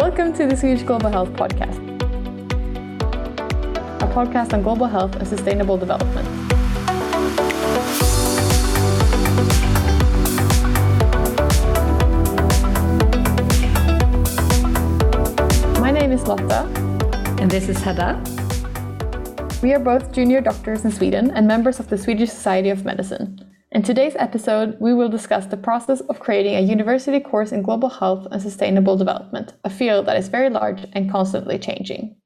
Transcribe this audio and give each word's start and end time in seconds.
Welcome 0.00 0.32
to 0.32 0.46
the 0.46 0.56
Swedish 0.56 0.82
Global 0.82 1.10
Health 1.10 1.28
Podcast, 1.34 1.76
a 4.00 4.06
podcast 4.06 4.54
on 4.54 4.62
global 4.62 4.86
health 4.86 5.14
and 5.16 5.28
sustainable 5.28 5.76
development. 5.76 6.26
My 15.78 15.90
name 15.90 16.12
is 16.12 16.26
Lotta. 16.26 16.62
And 17.38 17.50
this 17.50 17.68
is 17.68 17.76
Hedda. 17.82 18.24
We 19.62 19.74
are 19.74 19.80
both 19.80 20.12
junior 20.12 20.40
doctors 20.40 20.86
in 20.86 20.92
Sweden 20.92 21.30
and 21.32 21.46
members 21.46 21.78
of 21.78 21.90
the 21.90 21.98
Swedish 21.98 22.30
Society 22.30 22.70
of 22.70 22.86
Medicine. 22.86 23.39
In 23.80 23.86
today's 23.86 24.16
episode, 24.18 24.76
we 24.78 24.92
will 24.92 25.08
discuss 25.08 25.46
the 25.46 25.56
process 25.56 26.00
of 26.00 26.20
creating 26.20 26.54
a 26.54 26.60
university 26.60 27.18
course 27.18 27.50
in 27.50 27.62
global 27.62 27.88
health 27.88 28.26
and 28.30 28.42
sustainable 28.42 28.94
development, 28.94 29.54
a 29.64 29.70
field 29.70 30.04
that 30.04 30.18
is 30.18 30.28
very 30.28 30.50
large 30.50 30.84
and 30.92 31.10
constantly 31.10 31.58
changing. 31.58 32.16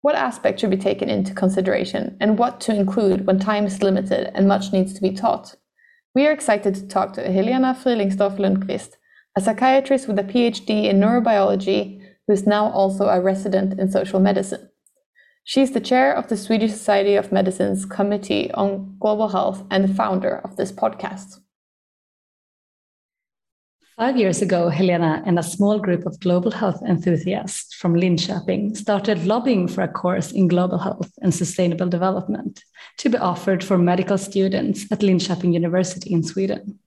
What 0.00 0.14
aspects 0.14 0.62
should 0.62 0.70
be 0.70 0.78
taken 0.78 1.10
into 1.10 1.34
consideration 1.34 2.16
and 2.18 2.38
what 2.38 2.62
to 2.62 2.74
include 2.74 3.26
when 3.26 3.38
time 3.38 3.66
is 3.66 3.82
limited 3.82 4.30
and 4.34 4.48
much 4.48 4.72
needs 4.72 4.94
to 4.94 5.02
be 5.02 5.12
taught? 5.12 5.54
We 6.14 6.26
are 6.26 6.32
excited 6.32 6.74
to 6.76 6.88
talk 6.88 7.12
to 7.12 7.30
Helena 7.30 7.74
Frielingsdorf 7.78 8.38
Lundqvist, 8.38 8.92
a 9.36 9.42
psychiatrist 9.42 10.08
with 10.08 10.18
a 10.18 10.24
PhD 10.24 10.84
in 10.84 10.98
neurobiology 10.98 12.00
who 12.26 12.32
is 12.32 12.46
now 12.46 12.70
also 12.70 13.08
a 13.08 13.20
resident 13.20 13.78
in 13.78 13.90
social 13.90 14.18
medicine. 14.18 14.70
She 15.48 15.62
is 15.62 15.70
the 15.70 15.80
chair 15.80 16.12
of 16.12 16.26
the 16.26 16.36
Swedish 16.36 16.72
Society 16.72 17.14
of 17.14 17.30
Medicine's 17.30 17.86
Committee 17.86 18.50
on 18.54 18.96
Global 18.98 19.28
Health 19.28 19.62
and 19.70 19.84
the 19.84 19.94
founder 19.94 20.38
of 20.38 20.56
this 20.56 20.72
podcast. 20.72 21.38
Five 23.96 24.16
years 24.16 24.42
ago, 24.42 24.68
Helena 24.70 25.22
and 25.24 25.38
a 25.38 25.44
small 25.44 25.78
group 25.78 26.04
of 26.04 26.18
global 26.18 26.50
health 26.50 26.82
enthusiasts 26.82 27.72
from 27.76 27.94
Linköping 27.94 28.76
started 28.76 29.24
lobbying 29.24 29.68
for 29.68 29.82
a 29.82 29.88
course 29.88 30.32
in 30.32 30.48
global 30.48 30.78
health 30.78 31.12
and 31.22 31.32
sustainable 31.32 31.88
development 31.88 32.64
to 32.98 33.08
be 33.08 33.16
offered 33.16 33.62
for 33.62 33.78
medical 33.78 34.18
students 34.18 34.90
at 34.90 34.98
Linköping 34.98 35.52
University 35.52 36.12
in 36.12 36.24
Sweden. 36.24 36.80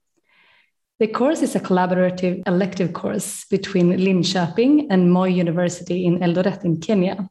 The 1.00 1.08
course 1.08 1.42
is 1.42 1.56
a 1.56 1.62
collaborative 1.62 2.46
elective 2.46 2.92
course 2.92 3.46
between 3.46 3.94
Linköping 3.94 4.88
and 4.90 5.14
Moi 5.14 5.28
University 5.28 6.06
in 6.06 6.20
Eldoret 6.20 6.66
in 6.66 6.82
Kenya 6.82 7.30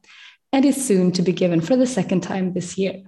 and 0.52 0.64
is 0.64 0.86
soon 0.86 1.12
to 1.12 1.20
be 1.20 1.32
given 1.32 1.60
for 1.60 1.76
the 1.76 1.86
second 1.86 2.22
time 2.22 2.54
this 2.54 2.78
year. 2.78 3.02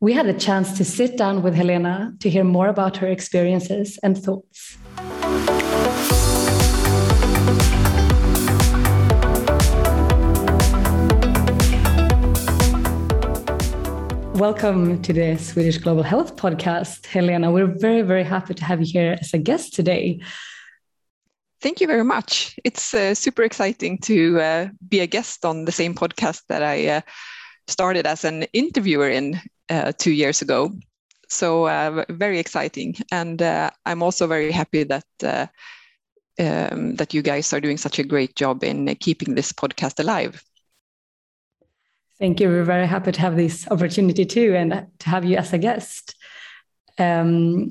We 0.00 0.14
had 0.14 0.26
a 0.26 0.32
chance 0.32 0.78
to 0.78 0.84
sit 0.84 1.18
down 1.18 1.42
with 1.42 1.54
Helena 1.54 2.14
to 2.20 2.30
hear 2.30 2.42
more 2.42 2.68
about 2.68 2.96
her 2.96 3.08
experiences 3.08 3.98
and 4.02 4.16
thoughts. 4.16 4.78
Welcome 14.34 15.02
to 15.02 15.12
the 15.12 15.36
Swedish 15.36 15.76
Global 15.76 16.02
Health 16.02 16.34
Podcast, 16.36 17.04
Helena. 17.04 17.52
We're 17.52 17.66
very, 17.66 18.00
very 18.00 18.24
happy 18.24 18.54
to 18.54 18.64
have 18.64 18.80
you 18.80 18.86
here 18.90 19.18
as 19.20 19.34
a 19.34 19.38
guest 19.38 19.74
today. 19.74 20.20
Thank 21.60 21.80
you 21.80 21.86
very 21.86 22.04
much. 22.04 22.56
It's 22.64 22.94
uh, 22.94 23.14
super 23.14 23.42
exciting 23.42 23.98
to 23.98 24.40
uh, 24.40 24.68
be 24.88 25.00
a 25.00 25.06
guest 25.06 25.44
on 25.44 25.66
the 25.66 25.72
same 25.72 25.94
podcast 25.94 26.42
that 26.48 26.62
I 26.62 26.86
uh, 26.86 27.00
started 27.68 28.06
as 28.06 28.24
an 28.24 28.44
interviewer 28.54 29.10
in 29.10 29.38
uh, 29.68 29.92
two 29.98 30.12
years 30.12 30.40
ago. 30.40 30.72
So 31.28 31.66
uh, 31.66 32.04
very 32.08 32.38
exciting, 32.38 32.96
and 33.12 33.40
uh, 33.40 33.70
I'm 33.86 34.02
also 34.02 34.26
very 34.26 34.50
happy 34.50 34.84
that 34.84 35.04
um, 36.38 36.96
that 36.96 37.14
you 37.14 37.22
guys 37.22 37.52
are 37.52 37.60
doing 37.60 37.76
such 37.76 37.98
a 37.98 38.04
great 38.04 38.34
job 38.34 38.64
in 38.64 38.96
keeping 38.96 39.34
this 39.34 39.52
podcast 39.52 40.00
alive. 40.00 40.42
Thank 42.18 42.40
you. 42.40 42.48
We're 42.48 42.64
very 42.64 42.86
happy 42.86 43.12
to 43.12 43.20
have 43.20 43.36
this 43.36 43.68
opportunity 43.70 44.24
too, 44.24 44.56
and 44.56 44.86
to 44.98 45.08
have 45.08 45.24
you 45.24 45.36
as 45.36 45.52
a 45.52 45.58
guest. 45.58 46.16
Um, 46.98 47.70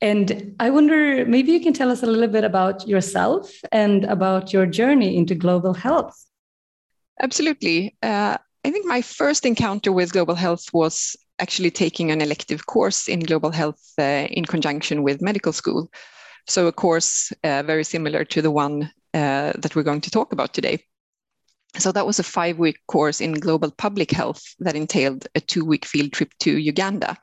and 0.00 0.54
I 0.60 0.70
wonder, 0.70 1.24
maybe 1.24 1.52
you 1.52 1.60
can 1.60 1.72
tell 1.72 1.90
us 1.90 2.02
a 2.02 2.06
little 2.06 2.28
bit 2.28 2.44
about 2.44 2.86
yourself 2.86 3.50
and 3.72 4.04
about 4.04 4.52
your 4.52 4.66
journey 4.66 5.16
into 5.16 5.34
global 5.34 5.72
health. 5.72 6.14
Absolutely. 7.22 7.96
Uh, 8.02 8.36
I 8.64 8.70
think 8.70 8.84
my 8.84 9.00
first 9.00 9.46
encounter 9.46 9.92
with 9.92 10.12
global 10.12 10.34
health 10.34 10.66
was 10.74 11.16
actually 11.38 11.70
taking 11.70 12.10
an 12.10 12.20
elective 12.20 12.66
course 12.66 13.08
in 13.08 13.20
global 13.20 13.50
health 13.50 13.80
uh, 13.98 14.26
in 14.30 14.44
conjunction 14.44 15.02
with 15.02 15.22
medical 15.22 15.52
school. 15.52 15.90
So, 16.46 16.66
a 16.66 16.72
course 16.72 17.32
uh, 17.42 17.62
very 17.62 17.84
similar 17.84 18.24
to 18.26 18.42
the 18.42 18.50
one 18.50 18.90
uh, 19.14 19.52
that 19.58 19.74
we're 19.74 19.82
going 19.82 20.02
to 20.02 20.10
talk 20.10 20.32
about 20.32 20.52
today. 20.52 20.84
So, 21.78 21.90
that 21.92 22.06
was 22.06 22.18
a 22.18 22.22
five 22.22 22.58
week 22.58 22.78
course 22.86 23.20
in 23.20 23.32
global 23.32 23.70
public 23.70 24.10
health 24.10 24.42
that 24.58 24.76
entailed 24.76 25.26
a 25.34 25.40
two 25.40 25.64
week 25.64 25.84
field 25.84 26.12
trip 26.12 26.32
to 26.40 26.58
Uganda 26.58 27.16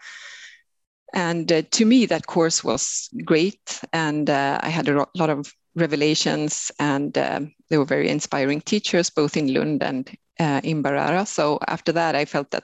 and 1.13 1.51
uh, 1.51 1.61
to 1.71 1.85
me, 1.85 2.05
that 2.07 2.27
course 2.27 2.63
was 2.63 3.09
great. 3.23 3.81
And 3.93 4.29
uh, 4.29 4.59
I 4.61 4.69
had 4.69 4.89
a 4.89 5.05
lot 5.15 5.29
of 5.29 5.53
revelations, 5.75 6.71
and 6.79 7.15
um, 7.17 7.53
they 7.69 7.77
were 7.77 7.85
very 7.85 8.09
inspiring 8.09 8.61
teachers, 8.61 9.09
both 9.09 9.37
in 9.37 9.53
Lund 9.53 9.83
and 9.83 10.09
uh, 10.39 10.61
in 10.63 10.83
Mbarara. 10.83 11.27
So 11.27 11.59
after 11.67 11.91
that, 11.93 12.15
I 12.15 12.25
felt 12.25 12.51
that 12.51 12.63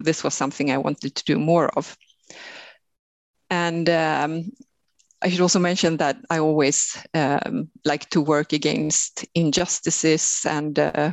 this 0.00 0.24
was 0.24 0.34
something 0.34 0.70
I 0.70 0.78
wanted 0.78 1.14
to 1.14 1.24
do 1.24 1.38
more 1.38 1.68
of. 1.76 1.96
And 3.50 3.88
um, 3.88 4.50
I 5.22 5.30
should 5.30 5.40
also 5.40 5.60
mention 5.60 5.98
that 5.98 6.16
I 6.30 6.38
always 6.38 6.98
um, 7.14 7.70
like 7.84 8.10
to 8.10 8.20
work 8.20 8.52
against 8.52 9.24
injustices 9.34 10.44
and 10.48 10.78
uh, 10.78 11.12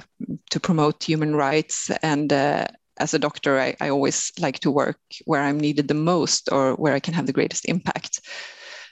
to 0.49 0.59
promote 0.59 1.03
human 1.03 1.35
rights. 1.35 1.91
And 2.01 2.33
uh, 2.33 2.65
as 2.99 3.13
a 3.13 3.19
doctor, 3.19 3.59
I, 3.59 3.75
I 3.79 3.89
always 3.89 4.31
like 4.39 4.59
to 4.59 4.71
work 4.71 4.99
where 5.25 5.41
I'm 5.41 5.59
needed 5.59 5.87
the 5.87 5.93
most 5.93 6.49
or 6.51 6.75
where 6.75 6.93
I 6.93 6.99
can 6.99 7.13
have 7.13 7.25
the 7.25 7.33
greatest 7.33 7.65
impact. 7.65 8.19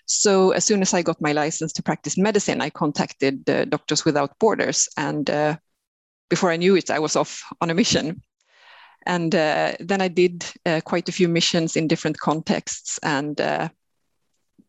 So 0.05 0.51
as 0.51 0.65
soon 0.65 0.81
as 0.81 0.93
I 0.93 1.03
got 1.03 1.21
my 1.21 1.33
license 1.33 1.71
to 1.73 1.83
practice 1.83 2.17
medicine, 2.17 2.61
I 2.61 2.71
contacted 2.71 3.47
uh, 3.49 3.65
Doctors 3.65 4.05
Without 4.05 4.39
Borders, 4.39 4.89
and 4.97 5.29
uh, 5.29 5.57
before 6.29 6.51
I 6.51 6.57
knew 6.57 6.75
it, 6.75 6.89
I 6.89 6.99
was 6.99 7.15
off 7.15 7.43
on 7.61 7.69
a 7.69 7.75
mission. 7.75 8.21
And 9.05 9.33
uh, 9.33 9.73
then 9.79 10.01
I 10.01 10.07
did 10.07 10.45
uh, 10.65 10.81
quite 10.83 11.09
a 11.09 11.13
few 11.13 11.27
missions 11.27 11.75
in 11.75 11.87
different 11.87 12.19
contexts. 12.19 12.99
And 13.01 13.39
uh, 13.39 13.69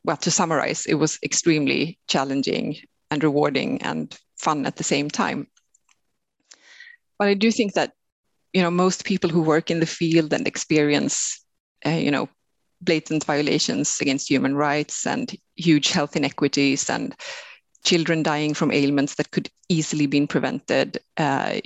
well, 0.05 0.17
to 0.19 0.31
summarize, 0.31 0.87
it 0.87 0.95
was 0.95 1.19
extremely 1.23 1.99
challenging 2.07 2.77
and 3.11 3.23
rewarding 3.23 3.83
and 3.83 4.17
fun 4.39 4.67
at 4.67 4.77
the 4.77 4.85
same 4.85 5.11
time. 5.11 5.49
But 7.19 7.29
I 7.29 7.35
do 7.35 7.51
think 7.51 7.75
that 7.75 7.93
you 8.53 8.63
know 8.63 8.71
most 8.71 9.05
people 9.05 9.31
who 9.31 9.43
work 9.43 9.71
in 9.71 9.81
the 9.81 9.87
field 9.87 10.33
and 10.33 10.47
experience 10.47 11.45
uh, 11.87 11.91
you 11.91 12.11
know 12.11 12.29
blatant 12.81 13.25
violations 13.25 13.99
against 14.01 14.29
human 14.29 14.55
rights 14.55 15.07
and 15.07 15.37
huge 15.57 15.91
health 15.91 16.17
inequities 16.17 16.89
and 16.89 17.15
children 17.85 18.23
dying 18.23 18.55
from 18.55 18.73
ailments 18.73 19.15
that 19.15 19.31
could 19.31 19.49
easily 19.69 20.07
been 20.07 20.27
prevented 20.27 20.99
uh, 21.17 21.59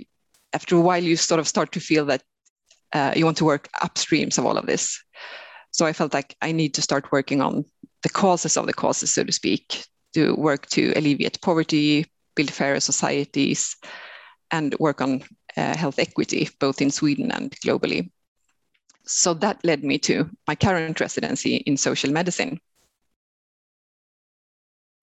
after 0.53 0.77
a 0.77 0.81
while 0.81 1.03
you 1.03 1.17
sort 1.17 1.41
of 1.41 1.49
start 1.49 1.73
to 1.73 1.81
feel 1.81 2.05
that 2.05 2.23
uh, 2.93 3.13
you 3.17 3.25
want 3.25 3.37
to 3.37 3.45
work 3.45 3.69
upstreams 3.83 4.39
of 4.39 4.47
all 4.47 4.57
of 4.57 4.67
this. 4.67 5.03
So 5.73 5.87
i 5.87 5.93
felt 5.93 6.15
like 6.15 6.37
i 6.41 6.53
need 6.53 6.75
to 6.75 6.83
start 6.83 7.11
working 7.11 7.41
on 7.41 7.65
the 8.03 8.09
causes 8.09 8.57
of 8.57 8.67
the 8.67 8.75
causes 8.75 9.13
so 9.13 9.25
to 9.25 9.33
speak 9.33 9.85
to 10.13 10.35
work 10.37 10.67
to 10.67 10.93
alleviate 10.95 11.41
poverty 11.41 12.07
build 12.37 12.51
fairer 12.51 12.81
societies 12.81 13.77
and 14.51 14.75
work 14.79 15.01
on 15.01 15.23
uh, 15.57 15.77
health 15.77 15.99
equity, 15.99 16.49
both 16.59 16.81
in 16.81 16.91
Sweden 16.91 17.31
and 17.33 17.51
globally. 17.61 18.11
So 19.07 19.35
that 19.35 19.65
led 19.65 19.85
me 19.85 19.99
to 19.99 20.31
my 20.47 20.55
current 20.55 21.01
residency 21.01 21.57
in 21.57 21.77
social 21.77 22.11
medicine. 22.11 22.61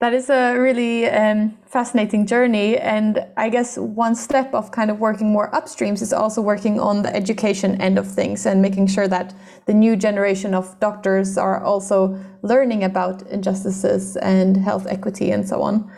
That 0.01 0.15
is 0.15 0.31
a 0.31 0.57
really 0.57 1.06
um, 1.06 1.56
fascinating 1.68 2.25
journey. 2.25 2.75
And 2.75 3.24
I 3.38 3.50
guess 3.50 3.77
one 3.77 4.15
step 4.15 4.51
of 4.56 4.71
kind 4.71 4.89
of 4.89 5.00
working 5.00 5.31
more 5.31 5.51
upstreams 5.51 6.01
is 6.01 6.12
also 6.12 6.42
working 6.42 6.80
on 6.80 7.04
the 7.04 7.15
education 7.15 7.80
end 7.80 8.00
of 8.00 8.07
things 8.07 8.48
and 8.48 8.63
making 8.63 8.88
sure 8.88 9.07
that 9.07 9.36
the 9.68 9.75
new 9.75 9.95
generation 9.95 10.56
of 10.56 10.80
doctors 10.80 11.38
are 11.38 11.63
also 11.63 12.19
learning 12.42 12.83
about 12.83 13.21
injustices 13.27 14.18
and 14.18 14.57
health 14.57 14.88
equity 14.89 15.30
and 15.30 15.48
so 15.48 15.62
on. 15.62 15.92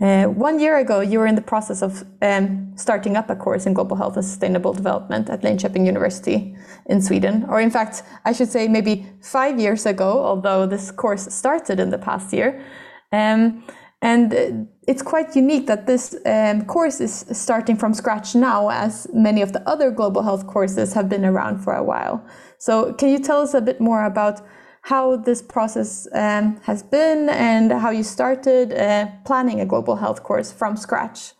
Uh, 0.00 0.24
one 0.24 0.58
year 0.58 0.78
ago, 0.78 1.00
you 1.00 1.18
were 1.18 1.26
in 1.26 1.34
the 1.34 1.42
process 1.42 1.82
of 1.82 2.04
um, 2.22 2.72
starting 2.74 3.16
up 3.16 3.28
a 3.28 3.36
course 3.36 3.66
in 3.66 3.74
global 3.74 3.96
health 3.96 4.16
and 4.16 4.24
sustainable 4.24 4.72
development 4.72 5.28
at 5.28 5.42
Linköping 5.42 5.84
University 5.84 6.56
in 6.86 7.02
Sweden. 7.02 7.44
Or, 7.48 7.60
in 7.60 7.70
fact, 7.70 8.02
I 8.24 8.32
should 8.32 8.48
say 8.48 8.66
maybe 8.66 9.06
five 9.20 9.60
years 9.60 9.84
ago, 9.84 10.24
although 10.24 10.66
this 10.66 10.90
course 10.90 11.32
started 11.34 11.78
in 11.78 11.90
the 11.90 11.98
past 11.98 12.32
year. 12.32 12.64
Um, 13.12 13.62
and 14.00 14.66
it's 14.88 15.02
quite 15.02 15.36
unique 15.36 15.66
that 15.66 15.86
this 15.86 16.16
um, 16.24 16.64
course 16.64 17.02
is 17.02 17.26
starting 17.32 17.76
from 17.76 17.92
scratch 17.92 18.34
now, 18.34 18.70
as 18.70 19.06
many 19.12 19.42
of 19.42 19.52
the 19.52 19.68
other 19.68 19.90
global 19.90 20.22
health 20.22 20.46
courses 20.46 20.94
have 20.94 21.10
been 21.10 21.26
around 21.26 21.58
for 21.58 21.74
a 21.74 21.84
while. 21.84 22.24
So, 22.56 22.94
can 22.94 23.10
you 23.10 23.18
tell 23.18 23.42
us 23.42 23.52
a 23.52 23.60
bit 23.60 23.78
more 23.78 24.04
about 24.04 24.40
how 24.82 25.16
this 25.16 25.42
process 25.42 26.08
um, 26.12 26.60
has 26.62 26.82
been 26.82 27.28
and 27.28 27.72
how 27.72 27.90
you 27.90 28.02
started 28.02 28.72
uh, 28.72 29.06
planning 29.24 29.60
a 29.60 29.66
global 29.66 29.96
health 29.96 30.22
course 30.22 30.50
from 30.50 30.76
scratch. 30.76 31.32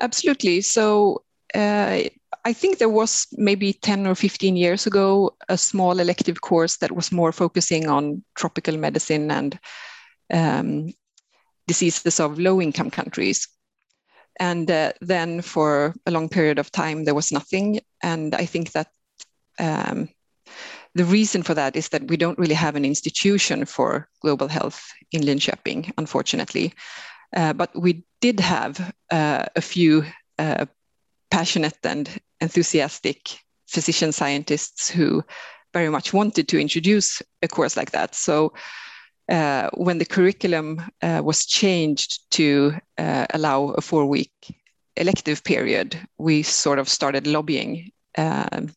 Absolutely. 0.00 0.60
So 0.60 1.22
uh, 1.54 2.00
I 2.44 2.52
think 2.52 2.78
there 2.78 2.88
was 2.88 3.26
maybe 3.32 3.72
10 3.72 4.06
or 4.06 4.14
15 4.14 4.56
years 4.56 4.86
ago 4.86 5.36
a 5.48 5.58
small 5.58 5.98
elective 6.00 6.40
course 6.40 6.78
that 6.78 6.92
was 6.92 7.12
more 7.12 7.32
focusing 7.32 7.88
on 7.88 8.24
tropical 8.34 8.76
medicine 8.76 9.30
and 9.30 9.58
um, 10.32 10.92
diseases 11.66 12.20
of 12.20 12.38
low 12.38 12.60
income 12.60 12.90
countries. 12.90 13.48
And 14.40 14.70
uh, 14.70 14.92
then 15.00 15.42
for 15.42 15.94
a 16.06 16.10
long 16.10 16.28
period 16.28 16.58
of 16.58 16.72
time, 16.72 17.04
there 17.04 17.14
was 17.14 17.32
nothing. 17.32 17.80
And 18.02 18.34
I 18.34 18.46
think 18.46 18.72
that 18.72 18.88
um, 19.58 20.08
the 20.94 21.04
reason 21.04 21.42
for 21.42 21.54
that 21.54 21.76
is 21.76 21.88
that 21.88 22.08
we 22.08 22.16
don't 22.16 22.38
really 22.38 22.54
have 22.54 22.76
an 22.76 22.84
institution 22.84 23.64
for 23.64 24.08
global 24.20 24.48
health 24.48 24.92
in 25.12 25.22
Linköping, 25.22 25.90
unfortunately. 25.96 26.74
Uh, 27.34 27.52
but 27.52 27.70
we 27.74 28.04
did 28.20 28.40
have 28.40 28.92
uh, 29.10 29.46
a 29.56 29.60
few 29.60 30.04
uh, 30.38 30.66
passionate 31.30 31.78
and 31.84 32.20
enthusiastic 32.40 33.38
physician 33.66 34.12
scientists 34.12 34.90
who 34.90 35.24
very 35.72 35.88
much 35.88 36.12
wanted 36.12 36.46
to 36.48 36.60
introduce 36.60 37.22
a 37.42 37.48
course 37.48 37.76
like 37.76 37.92
that. 37.92 38.14
So 38.14 38.52
uh, 39.30 39.70
when 39.74 39.96
the 39.96 40.04
curriculum 40.04 40.82
uh, 41.00 41.22
was 41.24 41.46
changed 41.46 42.30
to 42.32 42.74
uh, 42.98 43.26
allow 43.30 43.68
a 43.70 43.80
four 43.80 44.04
week 44.04 44.32
elective 44.96 45.42
period, 45.42 45.98
we 46.18 46.42
sort 46.42 46.78
of 46.78 46.88
started 46.88 47.26
lobbying 47.26 47.92
um, 48.18 48.74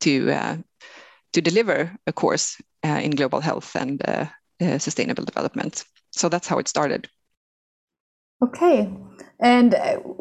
to, 0.00 0.62
to 1.32 1.40
deliver 1.40 1.92
a 2.06 2.12
course 2.12 2.60
uh, 2.84 3.00
in 3.02 3.10
global 3.12 3.40
health 3.40 3.76
and 3.76 4.02
uh, 4.08 4.26
sustainable 4.78 5.24
development. 5.24 5.84
So 6.12 6.28
that's 6.28 6.48
how 6.48 6.58
it 6.58 6.68
started. 6.68 7.08
Okay. 8.42 8.90
And 9.38 9.74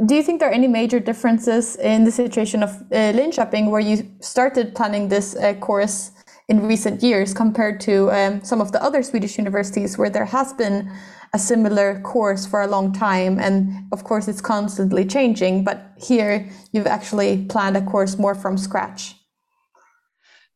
do 0.06 0.16
you 0.16 0.24
think 0.24 0.40
there 0.40 0.50
are 0.50 0.54
any 0.54 0.68
major 0.68 1.00
differences 1.00 1.76
in 1.78 2.04
the 2.06 2.12
situation 2.12 2.64
of 2.64 2.70
uh, 2.70 3.14
Linköping 3.14 3.70
where 3.70 3.82
you 3.82 4.10
started 4.22 4.76
planning 4.76 5.10
this 5.10 5.36
course 5.60 6.12
in 6.50 6.68
recent 6.68 7.04
years 7.04 7.34
compared 7.34 7.80
to 7.82 8.12
um, 8.12 8.44
some 8.44 8.60
of 8.60 8.72
the 8.72 8.84
other 8.84 9.04
Swedish 9.04 9.38
universities 9.38 9.98
where 9.98 10.10
there 10.10 10.26
has 10.26 10.52
been 10.54 10.92
a 11.34 11.40
similar 11.40 12.00
course 12.02 12.46
for 12.46 12.62
a 12.62 12.68
long 12.68 12.92
time. 12.92 13.40
And 13.40 13.88
of 13.92 14.04
course, 14.04 14.28
it's 14.28 14.42
constantly 14.42 15.06
changing, 15.06 15.64
but 15.64 15.94
here 15.98 16.50
you've 16.72 16.88
actually 16.88 17.46
planned 17.46 17.78
a 17.78 17.82
course 17.82 18.18
more 18.18 18.34
from 18.34 18.58
scratch. 18.58 19.16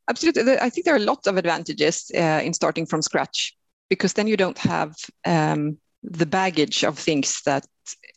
Absolutely. 0.09 0.59
I 0.59 0.69
think 0.69 0.85
there 0.85 0.93
are 0.93 0.97
a 0.97 1.11
lot 1.11 1.27
of 1.27 1.37
advantages 1.37 2.11
uh, 2.15 2.41
in 2.43 2.53
starting 2.53 2.85
from 2.85 3.01
scratch 3.01 3.55
because 3.89 4.13
then 4.13 4.27
you 4.27 4.37
don't 4.37 4.57
have 4.57 4.95
um, 5.25 5.77
the 6.03 6.25
baggage 6.25 6.83
of 6.83 6.97
things 6.99 7.41
that 7.45 7.65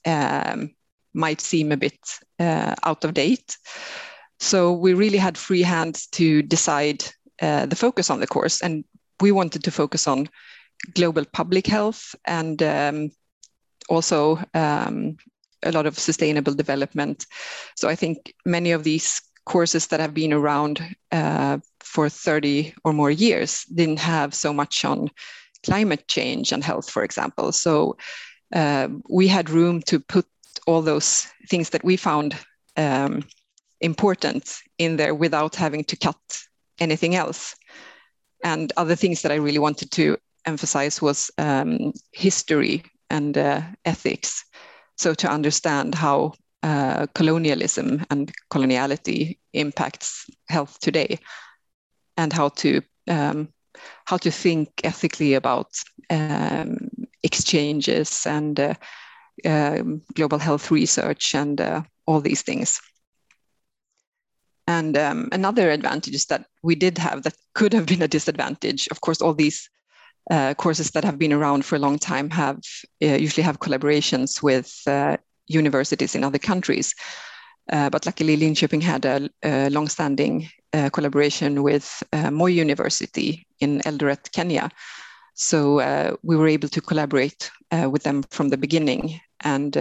um, 0.04 0.74
might 1.14 1.40
seem 1.40 1.72
a 1.72 1.76
bit 1.76 1.98
uh, 2.40 2.74
out 2.84 3.04
of 3.04 3.14
date. 3.14 3.56
So 4.40 4.72
we 4.72 4.94
really 4.94 5.18
had 5.18 5.38
free 5.38 5.62
hands 5.62 6.06
to 6.08 6.42
decide 6.42 7.04
uh, 7.40 7.66
the 7.66 7.76
focus 7.76 8.10
on 8.10 8.20
the 8.20 8.26
course. 8.26 8.60
And 8.60 8.84
we 9.20 9.32
wanted 9.32 9.64
to 9.64 9.70
focus 9.70 10.06
on 10.06 10.28
global 10.94 11.24
public 11.32 11.66
health 11.66 12.14
and 12.26 12.62
um, 12.62 13.10
also 13.88 14.38
um, 14.54 15.16
a 15.62 15.72
lot 15.72 15.86
of 15.86 15.98
sustainable 15.98 16.54
development. 16.54 17.26
So 17.76 17.88
I 17.88 17.94
think 17.94 18.34
many 18.44 18.72
of 18.72 18.84
these 18.84 19.22
courses 19.46 19.86
that 19.86 20.00
have 20.00 20.12
been 20.12 20.32
around 20.32 20.80
uh, 21.12 21.58
for 21.86 22.08
30 22.08 22.74
or 22.84 22.92
more 22.92 23.10
years 23.10 23.64
didn't 23.74 23.98
have 23.98 24.34
so 24.34 24.52
much 24.52 24.84
on 24.84 25.08
climate 25.64 26.06
change 26.08 26.52
and 26.52 26.64
health, 26.64 26.90
for 26.90 27.02
example. 27.02 27.52
So 27.52 27.96
uh, 28.54 28.88
we 29.08 29.28
had 29.28 29.50
room 29.50 29.82
to 29.82 30.00
put 30.00 30.26
all 30.66 30.82
those 30.82 31.26
things 31.48 31.70
that 31.70 31.84
we 31.84 31.96
found 31.96 32.34
um, 32.76 33.24
important 33.80 34.56
in 34.78 34.96
there 34.96 35.14
without 35.14 35.54
having 35.54 35.84
to 35.84 35.96
cut 35.96 36.16
anything 36.78 37.14
else. 37.14 37.56
And 38.44 38.72
other 38.76 38.96
things 38.96 39.22
that 39.22 39.32
I 39.32 39.36
really 39.36 39.58
wanted 39.58 39.90
to 39.92 40.16
emphasize 40.44 41.02
was 41.02 41.30
um, 41.38 41.92
history 42.12 42.84
and 43.10 43.36
uh, 43.36 43.62
ethics. 43.84 44.44
So 44.96 45.14
to 45.14 45.28
understand 45.28 45.94
how 45.94 46.34
uh, 46.62 47.06
colonialism 47.14 48.04
and 48.10 48.32
coloniality 48.50 49.38
impacts 49.52 50.26
health 50.48 50.78
today, 50.80 51.18
and 52.16 52.32
how 52.32 52.48
to 52.48 52.82
um, 53.08 53.48
how 54.06 54.16
to 54.16 54.30
think 54.30 54.68
ethically 54.84 55.34
about 55.34 55.68
um, 56.10 56.88
exchanges 57.22 58.26
and 58.26 58.58
uh, 58.58 58.74
um, 59.44 60.02
global 60.14 60.38
health 60.38 60.70
research 60.70 61.34
and 61.34 61.60
uh, 61.60 61.82
all 62.06 62.20
these 62.20 62.42
things. 62.42 62.80
And 64.66 64.96
um, 64.96 65.28
another 65.32 65.70
advantage 65.70 66.14
is 66.14 66.26
that 66.26 66.46
we 66.62 66.74
did 66.74 66.98
have 66.98 67.22
that 67.22 67.36
could 67.54 67.72
have 67.72 67.86
been 67.86 68.02
a 68.02 68.08
disadvantage. 68.08 68.88
Of 68.90 69.00
course, 69.00 69.20
all 69.20 69.34
these 69.34 69.70
uh, 70.30 70.54
courses 70.54 70.90
that 70.90 71.04
have 71.04 71.18
been 71.18 71.32
around 71.32 71.64
for 71.64 71.76
a 71.76 71.80
long 71.80 71.98
time 71.98 72.30
have 72.30 72.58
uh, 73.02 73.06
usually 73.06 73.44
have 73.44 73.60
collaborations 73.60 74.42
with 74.42 74.82
uh, 74.86 75.16
universities 75.46 76.14
in 76.14 76.24
other 76.24 76.38
countries. 76.38 76.94
Uh, 77.72 77.90
but 77.90 78.06
luckily, 78.06 78.36
Linköping 78.36 78.82
had 78.82 79.04
a, 79.04 79.28
a 79.44 79.70
long-standing 79.70 80.48
uh, 80.76 80.90
collaboration 80.90 81.62
with 81.62 82.02
uh, 82.12 82.30
Moi 82.30 82.50
University 82.50 83.46
in 83.60 83.80
Eldoret, 83.80 84.30
Kenya. 84.32 84.70
So 85.34 86.16
we 86.22 86.36
were 86.36 86.48
able 86.48 86.68
to 86.68 86.80
collaborate 86.80 87.50
with 87.70 88.02
them 88.04 88.22
from 88.30 88.48
the 88.48 88.56
beginning. 88.56 89.20
And 89.40 89.76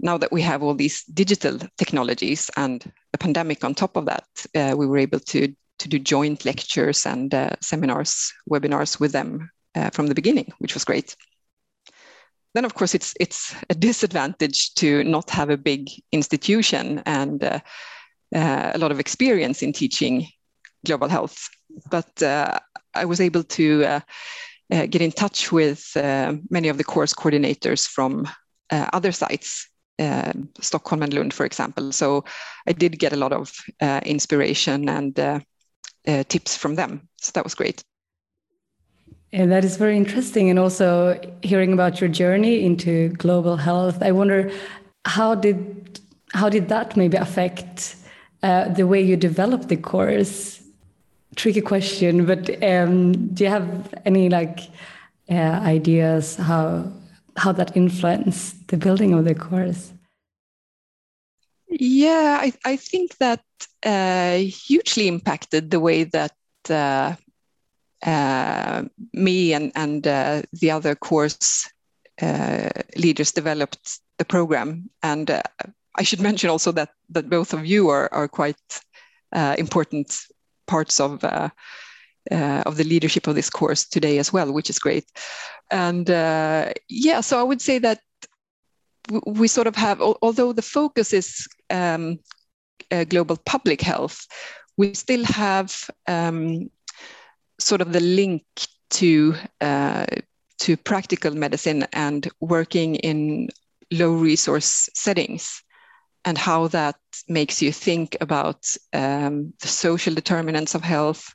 now 0.00 0.18
that 0.18 0.32
we 0.32 0.42
have 0.42 0.62
all 0.62 0.74
these 0.74 1.04
digital 1.04 1.58
technologies 1.78 2.50
and 2.56 2.92
the 3.12 3.18
pandemic 3.18 3.64
on 3.64 3.74
top 3.74 3.96
of 3.96 4.06
that, 4.06 4.26
uh, 4.54 4.74
we 4.76 4.86
were 4.86 4.98
able 4.98 5.20
to, 5.20 5.54
to 5.78 5.88
do 5.88 5.98
joint 5.98 6.44
lectures 6.44 7.06
and 7.06 7.34
uh, 7.34 7.50
seminars, 7.60 8.32
webinars 8.50 9.00
with 9.00 9.12
them 9.12 9.50
uh, 9.74 9.90
from 9.90 10.06
the 10.06 10.14
beginning, 10.14 10.52
which 10.58 10.74
was 10.74 10.84
great. 10.84 11.16
Then, 12.54 12.64
of 12.64 12.74
course, 12.74 12.94
it's, 12.94 13.14
it's 13.20 13.54
a 13.68 13.74
disadvantage 13.74 14.74
to 14.74 15.04
not 15.04 15.30
have 15.30 15.50
a 15.50 15.58
big 15.58 15.90
institution 16.12 17.02
and 17.04 17.42
uh, 17.44 17.60
uh, 18.34 18.72
a 18.74 18.78
lot 18.78 18.90
of 18.90 19.00
experience 19.00 19.62
in 19.62 19.72
teaching 19.72 20.26
global 20.84 21.08
health. 21.08 21.48
But 21.90 22.22
uh, 22.22 22.58
I 22.94 23.04
was 23.04 23.20
able 23.20 23.42
to 23.42 24.00
get 24.70 25.00
in 25.00 25.12
touch 25.12 25.52
with 25.52 25.92
many 26.50 26.68
of 26.68 26.78
the 26.78 26.84
course 26.84 27.12
coordinators 27.12 27.86
from 27.86 28.28
other 28.70 29.12
sites 29.12 29.68
uh, 29.98 30.32
Stockholm 30.60 31.02
and 31.02 31.14
Lund, 31.14 31.32
for 31.32 31.46
example. 31.46 31.92
So 31.92 32.24
I 32.66 32.72
did 32.72 32.98
get 32.98 33.12
a 33.12 33.16
lot 33.16 33.32
of 33.32 33.52
uh, 33.80 34.00
inspiration 34.04 34.88
and 34.88 35.18
uh, 35.18 35.40
uh, 36.06 36.24
tips 36.28 36.56
from 36.56 36.74
them. 36.74 37.08
So 37.20 37.32
that 37.34 37.44
was 37.44 37.54
great. 37.54 37.82
And 39.32 39.50
that 39.52 39.64
is 39.64 39.76
very 39.76 39.96
interesting. 39.96 40.50
And 40.50 40.58
also 40.58 41.18
hearing 41.42 41.72
about 41.72 42.00
your 42.00 42.08
journey 42.08 42.64
into 42.64 43.08
global 43.10 43.56
health, 43.56 44.02
I 44.02 44.12
wonder 44.12 44.50
how 45.04 45.34
did 45.34 46.00
how 46.32 46.48
did 46.48 46.68
that 46.68 46.96
maybe 46.96 47.16
affect 47.16 47.96
uh, 48.46 48.68
the 48.68 48.86
way 48.86 49.00
you 49.02 49.16
developed 49.16 49.68
the 49.68 49.76
course? 49.76 50.60
Tricky 51.34 51.60
question, 51.60 52.24
but 52.24 52.42
um, 52.62 53.12
do 53.34 53.44
you 53.44 53.50
have 53.50 53.66
any 54.04 54.28
like 54.28 54.60
uh, 55.28 55.58
ideas 55.76 56.36
how 56.36 56.90
how 57.36 57.52
that 57.52 57.76
influenced 57.76 58.68
the 58.68 58.76
building 58.76 59.12
of 59.12 59.24
the 59.24 59.34
course? 59.34 59.92
Yeah, 61.68 62.38
I, 62.40 62.52
I 62.64 62.76
think 62.76 63.18
that 63.18 63.44
uh, 63.84 64.36
hugely 64.68 65.08
impacted 65.08 65.70
the 65.70 65.80
way 65.80 66.04
that 66.04 66.36
uh, 66.70 67.16
uh, 68.02 68.84
me 69.12 69.52
and, 69.52 69.72
and 69.74 70.06
uh, 70.06 70.42
the 70.52 70.70
other 70.70 70.94
course 70.94 71.68
uh, 72.22 72.70
leaders 72.96 73.32
developed 73.32 74.00
the 74.18 74.24
program. 74.24 74.88
And 75.02 75.30
I 75.96 76.02
should 76.02 76.20
mention 76.20 76.50
also 76.50 76.72
that, 76.72 76.90
that 77.10 77.28
both 77.30 77.52
of 77.52 77.66
you 77.66 77.88
are, 77.88 78.12
are 78.12 78.28
quite 78.28 78.56
important 79.58 80.16
parts 80.66 81.00
of 81.00 81.22
uh, 82.30 82.62
of 82.66 82.76
the 82.76 82.84
leadership 82.84 83.26
of 83.26 83.34
this 83.34 83.50
course 83.50 83.84
today 83.84 84.18
as 84.18 84.32
well, 84.32 84.52
which 84.52 84.70
is 84.70 84.78
great. 84.78 85.04
And 85.70 86.10
uh, 86.10 86.72
yeah, 86.88 87.20
so 87.20 87.38
I 87.38 87.42
would 87.42 87.62
say 87.62 87.78
that 87.78 88.00
we 89.26 89.46
sort 89.46 89.68
of 89.68 89.76
have, 89.76 90.00
although 90.00 90.52
the 90.52 90.62
focus 90.62 91.12
is 91.12 91.46
um, 91.70 92.18
uh, 92.90 93.04
global 93.04 93.36
public 93.46 93.80
health, 93.80 94.26
we 94.76 94.94
still 94.94 95.24
have 95.24 95.88
um, 96.08 96.70
sort 97.60 97.80
of 97.80 97.92
the 97.92 98.00
link 98.00 98.42
to 98.90 99.34
uh, 99.60 100.06
to 100.58 100.76
practical 100.76 101.34
medicine 101.34 101.86
and 101.92 102.28
working 102.40 102.96
in 102.96 103.48
low 103.92 104.12
resource 104.12 104.88
settings 104.94 105.62
and 106.26 106.36
how 106.36 106.66
that 106.68 106.96
makes 107.28 107.62
you 107.62 107.72
think 107.72 108.16
about 108.20 108.66
um, 108.92 109.52
the 109.60 109.68
social 109.68 110.12
determinants 110.12 110.74
of 110.74 110.82
health 110.82 111.32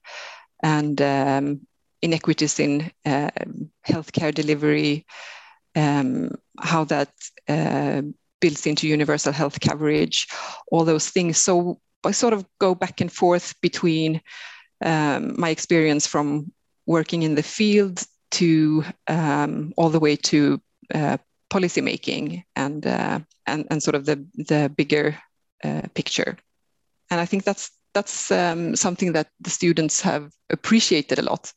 and 0.62 1.02
um, 1.02 1.62
inequities 2.02 2.60
in 2.60 2.92
uh, 3.06 3.32
healthcare 3.88 4.34
delivery, 4.34 5.06
um, 5.76 6.32
how 6.60 6.84
that 6.84 7.10
uh, 7.48 8.02
builds 8.42 8.68
into 8.68 8.88
universal 8.88 9.32
health 9.32 9.62
coverage, 9.62 10.28
all 10.72 10.84
those 10.84 11.10
things. 11.10 11.38
So 11.38 11.80
I 12.04 12.12
sort 12.12 12.34
of 12.34 12.46
go 12.60 12.76
back 12.76 13.00
and 13.00 13.12
forth 13.12 13.56
between 13.62 14.22
um, 14.84 15.40
my 15.40 15.50
experience 15.50 16.06
from 16.06 16.52
working 16.86 17.24
in 17.24 17.36
the 17.36 17.44
field 17.44 18.04
to 18.32 18.84
um, 19.08 19.74
all 19.78 19.90
the 19.90 20.00
way 20.00 20.18
to 20.18 20.60
uh, 20.94 21.18
policy 21.52 21.82
making 21.82 22.44
and, 22.56 22.88
uh, 22.88 23.20
and 23.46 23.68
and 23.70 23.84
sort 23.84 23.96
of 23.96 24.06
the 24.06 24.26
the 24.34 24.72
bigger 24.76 25.16
uh, 25.64 25.82
picture. 25.94 26.38
And 27.12 27.22
I 27.22 27.26
think 27.26 27.44
that's 27.44 27.70
that's 27.94 28.32
um, 28.32 28.76
something 28.76 29.14
that 29.14 29.28
the 29.40 29.50
students 29.50 30.02
have 30.02 30.32
appreciated 30.50 31.20
a 31.20 31.24
lot 31.24 31.54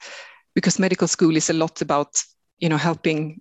because 0.54 0.78
medical 0.78 1.08
school 1.08 1.36
is 1.36 1.50
a 1.50 1.54
lot 1.54 1.80
about 1.80 2.22
you 2.58 2.68
know 2.68 2.76
helping 2.76 3.40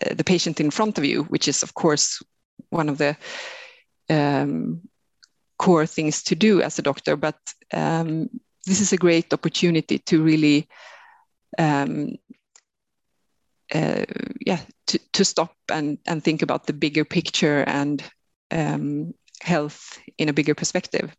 uh, 0.00 0.14
the 0.14 0.24
patient 0.24 0.60
in 0.60 0.70
front 0.70 0.98
of 0.98 1.04
you, 1.04 1.24
which 1.24 1.48
is 1.48 1.62
of 1.62 1.74
course 1.74 2.22
one 2.70 2.88
of 2.88 2.98
the 2.98 3.16
um, 4.08 4.80
core 5.58 5.86
things 5.86 6.22
to 6.24 6.34
do 6.34 6.62
as 6.62 6.78
a 6.78 6.82
doctor. 6.82 7.16
But 7.16 7.38
um, 7.72 8.28
this 8.66 8.80
is 8.80 8.92
a 8.92 8.96
great 8.96 9.32
opportunity 9.32 9.98
to 9.98 10.22
really, 10.22 10.68
um, 11.58 12.16
uh, 13.74 14.04
yeah, 14.44 14.60
to, 14.88 14.98
to 15.12 15.24
stop 15.24 15.54
and, 15.70 15.98
and 16.06 16.22
think 16.22 16.42
about 16.42 16.66
the 16.66 16.72
bigger 16.72 17.04
picture 17.04 17.64
and 17.66 18.02
um, 18.50 19.14
health 19.42 19.98
in 20.18 20.28
a 20.28 20.32
bigger 20.32 20.54
perspective. 20.54 21.14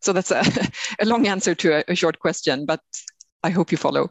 So 0.00 0.12
that's 0.12 0.30
a, 0.30 0.42
a 1.00 1.04
long 1.06 1.26
answer 1.26 1.54
to 1.54 1.78
a, 1.78 1.84
a 1.88 1.94
short 1.94 2.18
question, 2.18 2.66
but 2.66 2.80
I 3.42 3.50
hope 3.50 3.72
you 3.72 3.78
follow. 3.78 4.10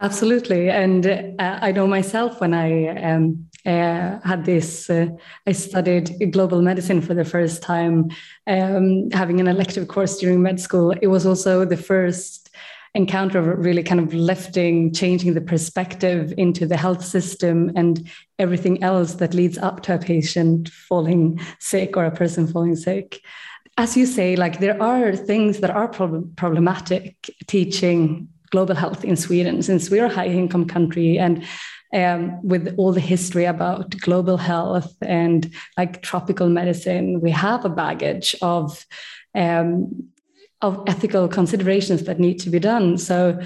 Absolutely. 0.00 0.70
And 0.70 1.06
uh, 1.06 1.58
I 1.60 1.72
know 1.72 1.88
myself 1.88 2.40
when 2.40 2.54
I 2.54 2.88
um, 3.02 3.48
uh, 3.66 4.20
had 4.24 4.44
this, 4.44 4.88
uh, 4.88 5.08
I 5.44 5.52
studied 5.52 6.32
global 6.32 6.62
medicine 6.62 7.00
for 7.00 7.14
the 7.14 7.24
first 7.24 7.62
time, 7.62 8.10
um, 8.46 9.10
having 9.10 9.40
an 9.40 9.48
elective 9.48 9.88
course 9.88 10.18
during 10.18 10.40
med 10.40 10.60
school. 10.60 10.94
It 11.02 11.08
was 11.08 11.26
also 11.26 11.64
the 11.64 11.76
first 11.76 12.37
encounter 12.94 13.38
of 13.38 13.64
really 13.64 13.82
kind 13.82 14.00
of 14.00 14.14
lifting, 14.14 14.92
changing 14.92 15.34
the 15.34 15.40
perspective 15.40 16.32
into 16.36 16.66
the 16.66 16.76
health 16.76 17.04
system 17.04 17.70
and 17.76 18.08
everything 18.38 18.82
else 18.82 19.14
that 19.14 19.34
leads 19.34 19.58
up 19.58 19.82
to 19.82 19.94
a 19.94 19.98
patient 19.98 20.68
falling 20.68 21.40
sick 21.58 21.96
or 21.96 22.04
a 22.04 22.10
person 22.10 22.46
falling 22.46 22.76
sick. 22.76 23.20
As 23.76 23.96
you 23.96 24.06
say, 24.06 24.36
like 24.36 24.58
there 24.58 24.80
are 24.82 25.14
things 25.14 25.60
that 25.60 25.70
are 25.70 25.88
problem- 25.88 26.32
problematic 26.36 27.16
teaching 27.46 28.28
global 28.50 28.74
health 28.74 29.04
in 29.04 29.16
Sweden, 29.16 29.62
since 29.62 29.90
we're 29.90 30.06
a 30.06 30.14
high 30.14 30.26
income 30.26 30.66
country 30.66 31.18
and 31.18 31.44
um, 31.94 32.42
with 32.42 32.74
all 32.76 32.92
the 32.92 33.00
history 33.00 33.44
about 33.44 33.98
global 33.98 34.36
health 34.36 34.94
and 35.00 35.52
like 35.76 36.02
tropical 36.02 36.48
medicine, 36.48 37.20
we 37.20 37.30
have 37.30 37.64
a 37.64 37.70
baggage 37.70 38.34
of 38.42 38.84
um, 39.34 40.08
of 40.60 40.82
ethical 40.86 41.28
considerations 41.28 42.04
that 42.04 42.18
need 42.18 42.38
to 42.40 42.50
be 42.50 42.58
done. 42.58 42.98
So, 42.98 43.40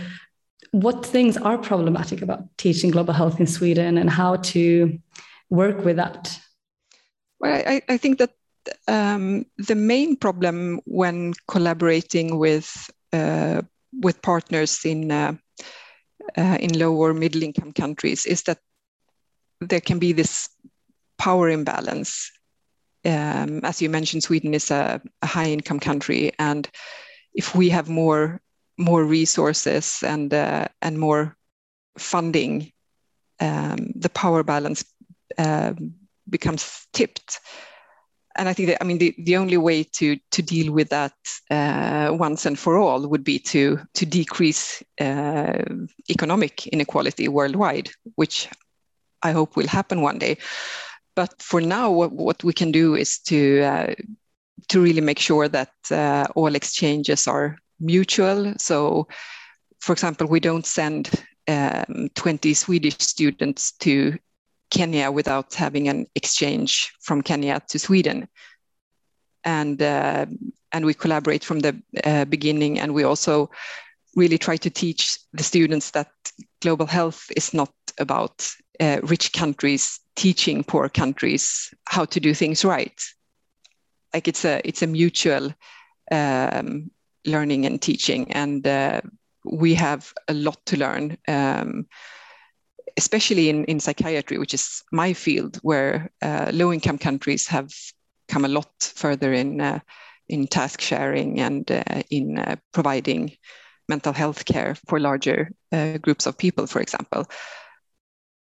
what 0.71 1.05
things 1.05 1.37
are 1.37 1.59
problematic 1.59 2.23
about 2.23 2.45
teaching 2.57 2.91
global 2.91 3.13
health 3.13 3.39
in 3.39 3.47
Sweden, 3.47 3.99
and 3.99 4.09
how 4.09 4.37
to 4.37 4.99
work 5.51 5.85
with 5.85 5.97
that? 5.97 6.39
Well, 7.41 7.63
I, 7.67 7.83
I 7.89 7.97
think 7.97 8.19
that 8.19 8.31
um, 8.89 9.45
the 9.59 9.75
main 9.75 10.17
problem 10.17 10.81
when 10.85 11.35
collaborating 11.49 12.39
with 12.39 12.91
uh, 13.13 13.63
with 14.01 14.23
partners 14.23 14.85
in 14.85 15.11
uh, 15.11 15.35
uh, 16.37 16.57
in 16.61 16.79
low 16.79 16.95
or 16.95 17.13
middle 17.13 17.43
income 17.43 17.73
countries 17.73 18.25
is 18.27 18.43
that 18.45 18.59
there 19.61 19.81
can 19.81 19.99
be 19.99 20.13
this 20.13 20.49
power 21.19 21.51
imbalance. 21.51 22.31
Um, 23.05 23.61
as 23.65 23.83
you 23.83 23.91
mentioned, 23.91 24.23
Sweden 24.23 24.55
is 24.55 24.71
a, 24.71 25.01
a, 25.23 25.27
high 25.27 25.51
income 25.51 25.81
country, 25.81 26.33
and 26.39 26.69
if 27.35 27.55
we 27.55 27.69
have 27.71 27.89
more 27.89 28.41
more 28.79 29.05
resources 29.05 30.03
and 30.07 30.33
uh, 30.33 30.69
and 30.81 30.99
more 30.99 31.37
funding, 31.99 32.73
um, 33.41 33.93
the 33.97 34.09
power 34.09 34.45
balance 34.45 34.85
um, 35.39 35.95
becomes 36.29 36.87
tipped 36.93 37.41
and 38.37 38.49
I 38.49 38.53
think 38.53 38.69
that 38.69 38.83
I 38.83 38.85
mean 38.85 38.99
the, 38.99 39.15
the 39.19 39.37
only 39.37 39.57
way 39.57 39.85
to 39.85 40.17
to 40.31 40.43
deal 40.43 40.73
with 40.73 40.89
that 40.91 41.13
uh, 41.51 42.11
once 42.13 42.47
and 42.47 42.59
for 42.59 42.79
all 42.79 43.07
would 43.07 43.25
be 43.25 43.39
to 43.39 43.79
to 43.95 44.07
decrease 44.07 44.83
uh, 45.01 45.63
economic 46.09 46.67
inequality 46.69 47.29
worldwide, 47.29 47.91
which 48.15 48.49
I 49.23 49.33
hope 49.33 49.57
will 49.57 49.69
happen 49.69 50.01
one 50.01 50.19
day. 50.19 50.39
But 51.15 51.43
for 51.43 51.61
now, 51.61 51.91
what, 51.91 52.13
what 52.13 52.45
we 52.45 52.53
can 52.53 52.73
do 52.73 52.95
is 52.95 53.19
to 53.27 53.63
uh, 53.63 53.95
to 54.69 54.81
really 54.81 55.01
make 55.01 55.19
sure 55.19 55.49
that 55.49 55.73
uh, 55.91 56.27
all 56.35 56.55
exchanges 56.55 57.27
are 57.27 57.59
mutual. 57.81 58.55
So, 58.59 59.09
for 59.81 59.93
example, 59.93 60.27
we 60.27 60.41
don't 60.41 60.67
send 60.67 61.11
um, 61.49 62.09
20 62.15 62.55
Swedish 62.55 62.99
students 62.99 63.73
to 63.81 64.17
Kenya 64.71 65.11
without 65.11 65.55
having 65.55 65.89
an 65.89 66.07
exchange 66.15 66.93
from 67.01 67.23
Kenya 67.23 67.61
to 67.69 67.79
Sweden. 67.79 68.29
And, 69.45 69.83
uh, 69.83 70.27
and 70.71 70.87
we 70.87 70.95
collaborate 70.95 71.45
from 71.45 71.61
the 71.61 71.83
uh, 72.05 72.25
beginning. 72.27 72.79
And 72.79 72.95
we 72.95 73.03
also 73.03 73.51
really 74.15 74.39
try 74.39 74.57
to 74.57 74.71
teach 74.71 75.19
the 75.33 75.43
students 75.43 75.91
that 75.91 76.11
global 76.61 76.87
health 76.87 77.27
is 77.37 77.53
not 77.53 77.73
about 77.99 78.49
uh, 78.81 79.01
rich 79.03 79.33
countries 79.33 80.01
teaching 80.17 80.65
poor 80.65 80.89
countries 80.89 81.73
how 81.87 82.05
to 82.05 82.21
do 82.21 82.35
things 82.35 82.65
right. 82.65 83.01
Like 84.15 84.29
it's 84.29 84.45
a, 84.45 84.61
it's 84.65 84.83
a 84.83 84.87
mutual 84.87 85.55
um, 86.11 86.91
learning 87.25 87.67
and 87.67 87.81
teaching. 87.81 88.31
And 88.33 88.67
uh, 88.67 89.01
we 89.45 89.75
have 89.75 90.13
a 90.29 90.35
lot 90.35 90.65
to 90.67 90.77
learn. 90.77 91.17
Um, 91.29 91.87
especially 92.97 93.49
in, 93.49 93.65
in 93.65 93.81
psychiatry, 93.81 94.39
which 94.39 94.53
is 94.53 94.83
my 94.93 95.15
field, 95.15 95.59
where 95.63 96.11
uh, 96.21 96.51
low 96.53 96.73
income 96.73 96.99
countries 96.99 97.47
have 97.47 97.73
come 98.29 98.45
a 98.45 98.49
lot 98.49 98.71
further 98.95 99.33
in, 99.33 99.61
uh, 99.61 99.81
in 100.29 100.47
task 100.47 100.81
sharing 100.81 101.41
and 101.41 101.71
uh, 101.71 102.03
in 102.11 102.39
uh, 102.39 102.57
providing 102.73 103.33
mental 103.89 104.13
health 104.13 104.45
care 104.45 104.77
for 104.87 105.01
larger 105.01 105.51
groups 106.03 106.27
of 106.27 106.37
people, 106.37 106.67
for 106.67 106.81
example. 106.81 107.27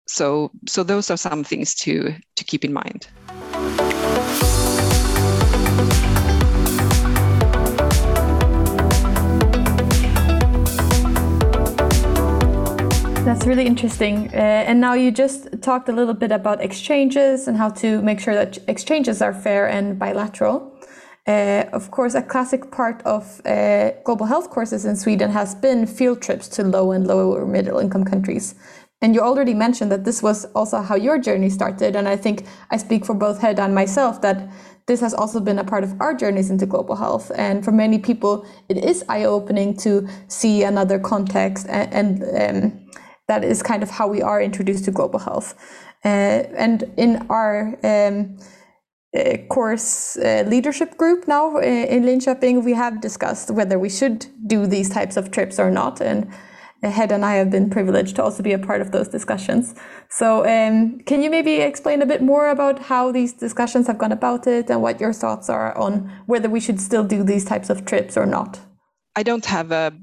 So, 0.08 0.52
so 0.68 0.84
those 0.84 1.12
are 1.12 1.18
some 1.18 1.44
things 1.44 1.76
to, 1.76 2.16
to 2.36 2.44
keep 2.44 2.64
in 2.64 2.74
mind. 2.74 3.08
That's 13.26 13.46
really 13.46 13.68
interesting. 13.68 14.30
Uh, 14.34 14.38
and 14.38 14.80
now 14.80 14.94
you 14.94 15.12
just 15.12 15.62
talked 15.62 15.90
a 15.90 15.92
little 15.92 16.14
bit 16.14 16.32
about 16.32 16.62
exchanges 16.62 17.50
and 17.50 17.58
how 17.58 17.70
to 17.72 18.02
make 18.02 18.22
sure 18.22 18.34
that 18.34 18.58
exchanges 18.70 19.22
are 19.22 19.34
fair 19.34 19.68
and 19.68 20.00
bilateral. 20.00 20.74
Uh, 21.28 21.66
of 21.74 21.92
course, 21.92 22.16
a 22.16 22.22
classic 22.22 22.72
part 22.72 23.02
of 23.04 23.42
uh, 23.46 23.92
global 24.06 24.26
health 24.26 24.50
courses 24.50 24.86
in 24.86 24.96
Sweden 24.96 25.30
has 25.30 25.54
been 25.56 25.86
field 25.86 26.22
trips 26.22 26.48
to 26.48 26.64
low 26.64 26.94
and 26.94 27.06
lower 27.06 27.46
middle 27.46 27.80
income 27.80 28.06
countries. 28.06 28.56
And 29.02 29.14
you 29.14 29.22
already 29.22 29.54
mentioned 29.54 29.92
that 29.92 30.06
this 30.06 30.24
was 30.24 30.46
also 30.56 30.82
how 30.82 30.96
your 30.96 31.20
journey 31.20 31.50
started. 31.50 31.96
And 31.96 32.08
I 32.08 32.16
think 32.16 32.46
I 32.72 32.78
speak 32.78 33.06
for 33.06 33.14
both 33.14 33.40
Hedda 33.40 33.62
and 33.62 33.76
myself 33.76 34.22
that 34.22 34.50
this 34.88 35.02
has 35.02 35.14
also 35.14 35.40
been 35.40 35.60
a 35.60 35.64
part 35.64 35.84
of 35.84 36.00
our 36.00 36.14
journeys 36.16 36.50
into 36.50 36.66
global 36.66 36.96
health. 36.96 37.32
And 37.36 37.64
for 37.64 37.72
many 37.72 38.00
people, 38.00 38.46
it 38.70 38.78
is 38.78 39.04
eye 39.08 39.26
opening 39.26 39.78
to 39.78 40.08
see 40.28 40.64
another 40.64 40.98
context 40.98 41.68
and, 41.70 41.94
and 41.94 42.66
um, 42.66 42.88
that 43.28 43.44
is 43.44 43.62
kind 43.62 43.84
of 43.84 43.90
how 43.90 44.08
we 44.08 44.22
are 44.22 44.42
introduced 44.42 44.86
to 44.86 44.92
global 44.92 45.20
health. 45.20 45.54
Uh, 46.04 46.48
and 46.58 46.84
in 46.98 47.26
our 47.30 47.78
um, 47.84 48.38
uh, 49.16 49.38
course 49.50 50.18
uh, 50.18 50.44
leadership 50.48 50.98
group 50.98 51.28
now 51.28 51.58
uh, 51.58 51.62
in 51.62 52.04
Linköping, 52.04 52.64
we 52.64 52.74
have 52.74 53.02
discussed 53.02 53.52
whether 53.52 53.78
we 53.78 53.90
should 53.90 54.26
do 54.48 54.66
these 54.66 54.90
types 54.90 55.18
of 55.18 55.32
trips 55.32 55.60
or 55.60 55.70
not. 55.70 56.02
And 56.02 56.32
Hedda 56.84 57.16
and 57.16 57.26
I 57.26 57.36
have 57.36 57.50
been 57.50 57.70
privileged 57.70 58.16
to 58.18 58.24
also 58.24 58.44
be 58.44 58.54
a 58.54 58.60
part 58.60 58.82
of 58.82 58.92
those 58.92 59.08
discussions. 59.08 59.76
So, 60.10 60.46
um, 60.46 61.00
can 61.00 61.24
you 61.24 61.30
maybe 61.30 61.56
explain 61.56 62.02
a 62.02 62.06
bit 62.06 62.22
more 62.22 62.50
about 62.50 62.80
how 62.80 63.12
these 63.12 63.34
discussions 63.34 63.88
have 63.88 63.98
gone 63.98 64.12
about 64.12 64.48
it 64.48 64.70
and 64.70 64.82
what 64.82 65.00
your 65.00 65.14
thoughts 65.14 65.50
are 65.50 65.76
on 65.78 66.12
whether 66.28 66.50
we 66.50 66.60
should 66.60 66.80
still 66.80 67.04
do 67.04 67.24
these 67.24 67.46
types 67.46 67.70
of 67.70 67.86
trips 67.86 68.16
or 68.16 68.26
not? 68.26 68.60
I 69.16 69.24
don't 69.24 69.46
have 69.46 69.72
a 69.72 69.94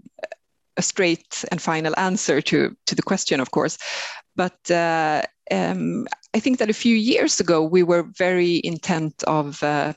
a 0.77 0.83
straight 0.83 1.45
and 1.51 1.61
final 1.61 1.95
answer 1.97 2.41
to, 2.41 2.77
to 2.87 2.95
the 2.95 3.03
question, 3.03 3.41
of 3.41 3.51
course. 3.51 3.79
But 4.37 4.71
uh, 4.71 5.23
um, 5.51 6.07
I 6.35 6.41
think 6.41 6.59
that 6.59 6.71
a 6.71 6.75
few 6.75 6.97
years 6.97 7.41
ago, 7.41 7.63
we 7.63 7.83
were 7.83 8.03
very 8.03 8.61
intent 8.65 9.23
of 9.25 9.63
uh, 9.63 9.93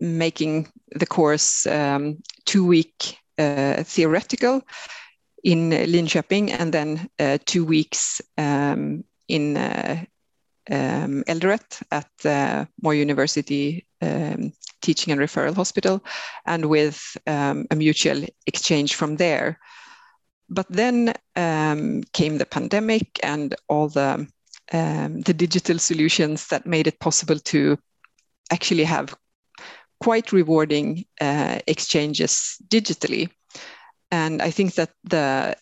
making 0.00 0.68
the 0.90 1.06
course 1.06 1.66
um, 1.66 2.22
two 2.44 2.66
week 2.66 3.18
uh, 3.38 3.82
theoretical 3.84 4.62
in 5.46 5.70
Linköping 5.70 6.50
and 6.50 6.72
then 6.72 7.08
uh, 7.20 7.38
two 7.46 7.64
weeks 7.64 8.20
um, 8.36 9.04
in 9.28 9.56
uh, 9.56 10.04
um, 10.68 11.22
Eldoret 11.28 11.82
at 11.92 12.10
uh, 12.24 12.64
Moi 12.82 12.94
University 12.94 13.86
um, 14.02 14.52
Teaching 14.82 15.12
and 15.12 15.20
Referral 15.20 15.54
Hospital, 15.54 16.04
and 16.46 16.66
with 16.66 17.16
um, 17.28 17.64
a 17.70 17.76
mutual 17.76 18.24
exchange 18.46 18.96
from 18.96 19.16
there. 19.16 19.60
But 20.48 20.66
then 20.68 21.14
um, 21.36 22.02
came 22.12 22.38
the 22.38 22.46
pandemic 22.46 23.20
and 23.22 23.54
all 23.68 23.88
the 23.88 24.26
um, 24.72 25.20
the 25.20 25.34
digital 25.34 25.78
solutions 25.78 26.48
that 26.48 26.66
made 26.66 26.88
it 26.88 26.98
possible 26.98 27.38
to 27.38 27.78
actually 28.50 28.84
have 28.84 29.14
quite 30.00 30.32
rewarding 30.32 31.04
uh, 31.20 31.60
exchanges 31.68 32.56
digitally. 32.66 33.30
And 34.10 34.42
I 34.42 34.50
think 34.50 34.74
that 34.74 34.90
the 35.04 35.56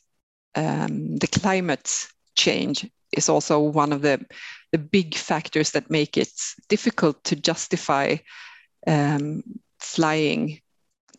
um, 0.54 1.16
the 1.16 1.26
climate 1.26 2.06
change 2.36 2.88
is 3.12 3.28
also 3.28 3.58
one 3.60 3.92
of 3.92 4.02
the 4.02 4.24
the 4.72 4.78
big 4.78 5.14
factors 5.14 5.70
that 5.70 5.90
make 5.90 6.16
it 6.16 6.32
difficult 6.68 7.22
to 7.24 7.36
justify 7.36 8.16
um, 8.86 9.42
flying 9.78 10.60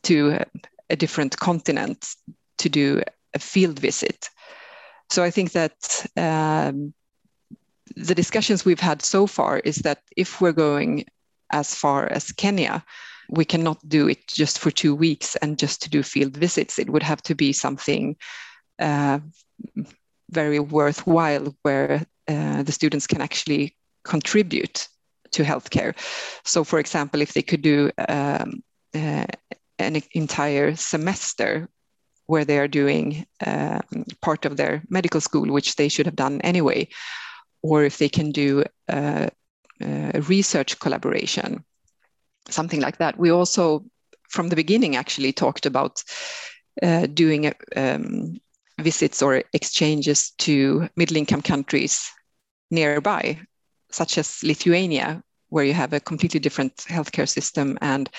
to 0.03 0.44
a, 0.89 0.96
different 0.96 1.38
continent 1.39 2.15
to 2.58 2.70
do 2.70 3.01
a 3.34 3.39
field 3.39 3.79
visit. 3.79 4.29
So 5.10 5.24
I 5.24 5.32
think 5.32 5.53
that 5.53 6.05
um, 6.17 6.94
the 7.96 8.15
discussions 8.15 8.65
we've 8.65 8.79
had 8.79 9.01
so 9.01 9.27
far 9.27 9.60
is 9.60 9.77
that 9.77 10.01
if 10.17 10.41
we're 10.41 10.51
going 10.51 11.05
as 11.51 11.74
far 11.74 12.08
as 12.08 12.32
Kenya, 12.32 12.84
we 13.29 13.46
cannot 13.46 13.77
do 13.88 14.08
it 14.08 14.27
just 14.27 14.60
for 14.60 14.72
two 14.72 14.96
weeks 14.96 15.36
and 15.38 15.58
just 15.58 15.82
to 15.84 15.89
do 15.89 16.03
field 16.03 16.36
visits. 16.38 16.79
It 16.79 16.89
would 16.89 17.03
have 17.03 17.22
to 17.24 17.36
be 17.36 17.53
something 17.53 18.15
uh, 18.79 19.20
very 20.29 20.60
worthwhile 20.60 21.55
where 21.62 22.05
uh, 22.27 22.63
the 22.63 22.72
students 22.72 23.08
can 23.08 23.22
actually 23.22 23.75
contribute 24.03 24.88
to 25.32 25.44
healthcare. 25.44 25.94
So, 26.44 26.63
for 26.63 26.79
example, 26.79 27.22
if 27.22 27.34
they 27.34 27.41
could 27.41 27.62
do 27.62 27.91
um, 28.08 28.63
uh, 28.94 29.25
an 29.79 30.01
entire 30.13 30.75
semester 30.75 31.70
where 32.27 32.46
they 32.46 32.58
are 32.58 32.67
doing 32.67 33.25
um, 33.46 34.05
part 34.22 34.46
of 34.46 34.58
their 34.58 34.82
medical 34.89 35.22
school, 35.22 35.51
which 35.51 35.75
they 35.75 35.89
should 35.89 36.05
have 36.05 36.15
done 36.15 36.41
anyway, 36.41 36.88
or 37.62 37.84
if 37.84 37.98
they 37.98 38.10
can 38.10 38.32
do 38.32 38.63
a, 38.88 39.29
a 39.82 40.22
research 40.22 40.79
collaboration, 40.79 41.63
something 42.50 42.82
like 42.82 42.98
that. 42.98 43.18
We 43.18 43.32
also, 43.32 43.86
from 44.30 44.50
the 44.50 44.56
beginning, 44.56 44.96
actually 44.96 45.34
talked 45.34 45.66
about 45.66 46.04
uh, 46.82 47.08
doing 47.08 47.54
um, 47.75 48.38
visits 48.80 49.22
or 49.22 49.44
exchanges 49.54 50.32
to 50.40 50.90
middle 50.96 51.18
income 51.18 51.42
countries 51.42 52.10
nearby, 52.72 53.40
such 53.92 54.18
as 54.18 54.44
Lithuania, 54.44 55.24
where 55.50 55.66
you 55.66 55.74
have 55.74 55.94
a 55.94 56.00
completely 56.00 56.40
different 56.40 56.75
healthcare 56.78 57.30
system 57.30 57.78
and 57.82 58.10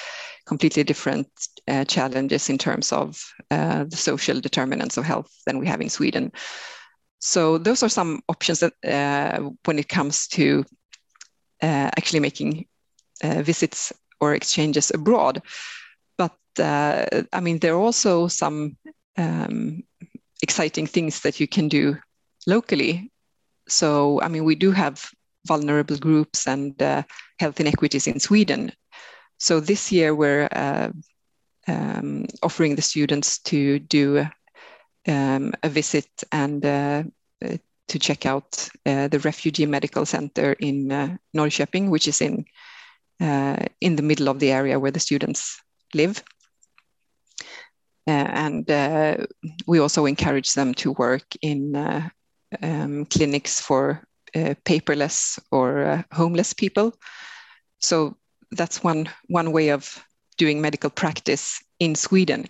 completely 0.47 0.85
different 0.85 1.29
uh, 1.69 1.85
challenges 1.85 2.49
in 2.49 2.57
terms 2.57 2.93
of 2.93 3.23
uh, 3.51 3.85
the 3.85 3.97
social 3.97 4.41
determinants 4.41 4.97
of 4.97 5.05
health 5.05 5.31
than 5.45 5.59
we 5.59 5.67
have 5.67 5.81
in 5.81 5.91
Sweden. 5.91 6.33
So 7.19 7.59
those 7.59 7.83
are 7.83 7.89
some 7.89 8.23
options 8.29 8.61
that 8.61 8.73
uh, 8.85 9.51
when 9.65 9.79
it 9.79 9.89
comes 9.89 10.29
to 10.29 10.65
uh, 11.63 11.91
actually 11.97 12.21
making 12.21 12.67
uh, 13.23 13.43
visits 13.43 13.93
exchanges 14.35 14.91
abroad. 14.91 15.43
But 16.19 16.37
uh, 16.59 17.07
I 17.33 17.41
mean, 17.41 17.59
there 17.59 17.75
are 17.75 17.81
also 17.81 18.29
some 18.29 18.77
um, 19.17 19.83
exciting 20.43 20.87
things 20.87 21.21
that 21.21 21.41
you 21.41 21.49
can 21.49 21.69
do 21.69 21.97
locally. 22.47 23.11
So, 23.69 24.21
I 24.23 24.29
mean, 24.29 24.45
we 24.45 24.55
do 24.55 24.71
have 24.73 25.11
vulnerable 25.47 25.97
groups 25.97 26.47
and 26.47 26.81
uh, 26.83 27.03
health 27.39 27.61
inequities 27.61 28.07
in 28.07 28.21
Sweden. 28.21 28.73
So 29.39 29.61
this 29.61 29.93
year 29.93 30.15
we're 30.15 30.49
uh, 30.53 30.91
um, 31.69 32.27
offering 32.43 32.75
the 32.75 32.83
students 32.83 33.39
to 33.41 33.79
do 33.79 34.27
um, 35.07 35.53
a 35.63 35.69
visit 35.69 36.09
and 36.33 36.65
uh, 36.65 37.03
to 37.89 37.99
check 37.99 38.27
out 38.27 38.69
uh, 38.87 39.09
the 39.09 39.21
Refugee 39.21 39.67
Medical 39.67 40.07
Center 40.07 40.53
in 40.55 40.91
uh, 40.91 41.17
Norrköping, 41.37 41.91
which 41.91 42.09
is 42.09 42.21
in 42.21 42.45
in 43.21 43.97
the 43.97 44.03
middle 44.03 44.29
of 44.29 44.39
the 44.39 44.53
area 44.53 44.79
where 44.79 44.91
the 44.91 45.01
students 45.01 45.61
live. 45.95 46.23
Uh, 48.09 48.29
and 48.35 48.71
uh, 48.71 49.17
we 49.67 49.81
also 49.81 50.07
encourage 50.07 50.53
them 50.53 50.73
to 50.75 50.93
work 50.93 51.25
in 51.43 51.75
uh, 51.75 52.09
um, 52.63 53.05
clinics 53.07 53.61
for 53.61 54.03
paperless 54.65 55.39
or 55.51 56.05
homeless 56.13 56.53
people. 56.53 56.93
So 57.81 58.17
that's 58.53 58.85
one, 58.85 59.09
one 59.29 59.51
way 59.51 59.71
of 59.71 60.05
doing 60.37 60.61
medical 60.61 60.91
practice 60.91 61.59
in 61.81 61.95
Sweden. 61.95 62.47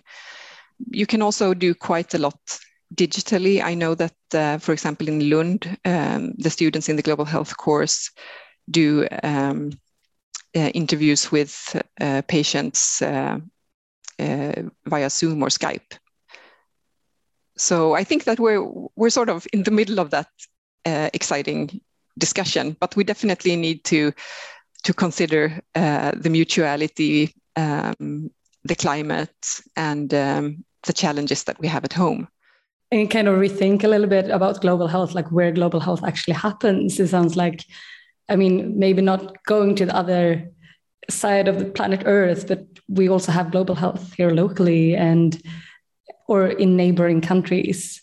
You 0.91 1.05
can 1.05 1.21
also 1.21 1.53
do 1.53 1.73
quite 1.73 2.13
a 2.13 2.19
lot 2.19 2.37
digitally. 2.93 3.63
I 3.63 3.73
know 3.73 3.95
that, 3.95 4.15
uh, 4.33 4.57
for 4.57 4.73
example, 4.73 5.07
in 5.07 5.29
Lund, 5.29 5.77
um, 5.85 6.33
the 6.37 6.49
students 6.49 6.89
in 6.89 6.97
the 6.97 7.01
global 7.01 7.25
health 7.25 7.55
course 7.57 8.11
do 8.69 9.07
um, 9.23 9.71
uh, 9.71 9.75
interviews 10.73 11.31
with 11.31 11.81
uh, 12.01 12.21
patients 12.27 13.01
uh, 13.01 13.39
via 14.85 15.09
Zoom 15.09 15.43
or 15.43 15.49
Skype. 15.49 15.97
So 17.57 17.95
I 17.95 18.03
think 18.03 18.23
that 18.25 18.39
we're 18.39 18.63
we're 18.95 19.09
sort 19.09 19.29
of 19.29 19.47
in 19.53 19.63
the 19.63 19.71
middle 19.71 19.99
of 19.99 20.09
that 20.11 20.27
uh, 20.85 21.09
exciting 21.13 21.81
discussion, 22.17 22.75
but 22.79 22.95
we 22.95 23.03
definitely 23.03 23.55
need 23.55 23.83
to 23.85 24.11
to 24.83 24.93
consider 24.93 25.59
uh, 25.75 26.11
the 26.15 26.29
mutuality, 26.29 27.33
um, 27.55 28.29
the 28.63 28.75
climate, 28.75 29.61
and 29.75 30.13
um, 30.13 30.63
the 30.83 30.93
challenges 30.93 31.43
that 31.43 31.59
we 31.59 31.67
have 31.67 31.83
at 31.83 31.93
home. 31.93 32.27
And 32.91 33.11
kind 33.11 33.27
of 33.27 33.35
rethink 33.35 33.83
a 33.83 33.87
little 33.87 34.07
bit 34.07 34.29
about 34.29 34.61
global 34.61 34.87
health, 34.87 35.13
like 35.13 35.29
where 35.31 35.51
global 35.51 35.79
health 35.79 36.03
actually 36.03 36.35
happens. 36.35 36.99
It 36.99 37.09
sounds 37.09 37.35
like, 37.35 37.65
I 38.29 38.35
mean, 38.35 38.77
maybe 38.77 39.01
not 39.01 39.43
going 39.45 39.75
to 39.75 39.85
the 39.85 39.95
other 39.95 40.51
side 41.09 41.47
of 41.47 41.59
the 41.59 41.65
planet 41.65 42.03
Earth, 42.05 42.47
but 42.47 42.65
we 42.87 43.09
also 43.09 43.31
have 43.31 43.51
global 43.51 43.75
health 43.75 44.13
here 44.13 44.31
locally 44.31 44.95
and 44.95 45.41
or 46.27 46.47
in 46.47 46.75
neighboring 46.75 47.21
countries 47.21 48.01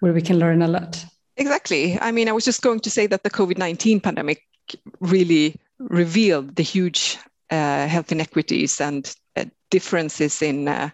where 0.00 0.12
we 0.12 0.22
can 0.22 0.38
learn 0.38 0.62
a 0.62 0.68
lot. 0.68 1.04
Exactly. 1.36 1.98
I 2.00 2.10
mean, 2.10 2.28
I 2.28 2.32
was 2.32 2.44
just 2.44 2.62
going 2.62 2.80
to 2.80 2.90
say 2.90 3.06
that 3.06 3.22
the 3.22 3.30
COVID 3.30 3.58
19 3.58 4.00
pandemic 4.00 4.42
really 5.00 5.56
revealed 5.78 6.56
the 6.56 6.62
huge 6.62 7.18
uh, 7.50 7.86
health 7.86 8.12
inequities 8.12 8.80
and 8.80 9.14
uh, 9.36 9.44
differences 9.70 10.42
in 10.42 10.68
uh, 10.68 10.90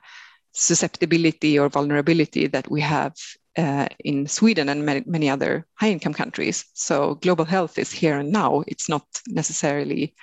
susceptibility 0.52 1.58
or 1.58 1.68
vulnerability 1.68 2.46
that 2.46 2.70
we 2.70 2.80
have 2.80 3.14
uh, 3.56 3.86
in 4.04 4.26
Sweden 4.26 4.68
and 4.68 4.84
many, 4.84 5.02
many 5.06 5.30
other 5.30 5.66
high 5.74 5.90
income 5.90 6.14
countries. 6.14 6.64
So, 6.74 7.14
global 7.16 7.44
health 7.44 7.78
is 7.78 7.92
here 7.92 8.18
and 8.18 8.32
now. 8.32 8.64
It's 8.66 8.88
not 8.88 9.04
necessarily 9.28 10.14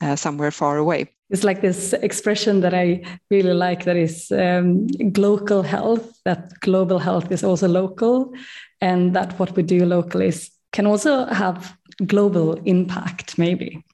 uh, 0.00 0.16
somewhere 0.16 0.50
far 0.50 0.76
away. 0.76 1.12
It's 1.30 1.44
like 1.44 1.60
this 1.60 1.92
expression 1.92 2.60
that 2.60 2.72
I 2.72 3.02
really 3.30 3.52
like 3.52 3.84
that 3.84 3.96
is 3.96 4.32
um, 4.32 4.86
local 5.16 5.62
health, 5.62 6.18
that 6.24 6.52
global 6.60 6.98
health 6.98 7.30
is 7.30 7.44
also 7.44 7.68
local, 7.68 8.32
and 8.80 9.14
that 9.14 9.38
what 9.38 9.54
we 9.56 9.62
do 9.62 9.84
locally 9.84 10.28
is, 10.28 10.50
can 10.72 10.86
also 10.86 11.26
have 11.26 11.76
global 12.06 12.54
impact, 12.64 13.36
maybe. 13.36 13.84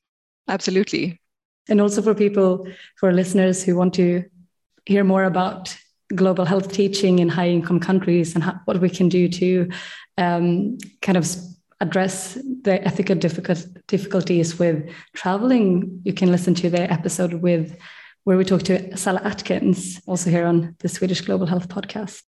Absolutely. 0.48 1.20
And 1.68 1.80
also 1.80 2.02
for 2.02 2.14
people, 2.14 2.68
for 3.00 3.12
listeners 3.12 3.64
who 3.64 3.76
want 3.76 3.94
to 3.94 4.24
hear 4.86 5.02
more 5.02 5.24
about 5.24 5.76
global 6.14 6.44
health 6.44 6.72
teaching 6.72 7.18
in 7.18 7.28
high 7.28 7.48
income 7.48 7.80
countries 7.80 8.34
and 8.34 8.44
how, 8.44 8.60
what 8.64 8.80
we 8.80 8.90
can 8.90 9.08
do 9.08 9.28
to 9.28 9.70
um, 10.18 10.78
kind 11.02 11.16
of 11.16 11.26
address 11.80 12.38
the 12.62 12.82
ethical 12.84 13.16
difficulties 13.16 14.58
with 14.58 14.88
traveling, 15.14 16.00
you 16.04 16.12
can 16.12 16.30
listen 16.30 16.54
to 16.54 16.70
the 16.70 16.90
episode 16.92 17.34
with 17.34 17.78
where 18.24 18.38
we 18.38 18.44
talk 18.44 18.62
to 18.62 18.96
Salla 18.96 19.20
Atkins, 19.22 20.00
also 20.06 20.30
here 20.30 20.46
on 20.46 20.76
the 20.78 20.88
Swedish 20.88 21.20
Global 21.20 21.46
Health 21.46 21.68
Podcast. 21.68 22.22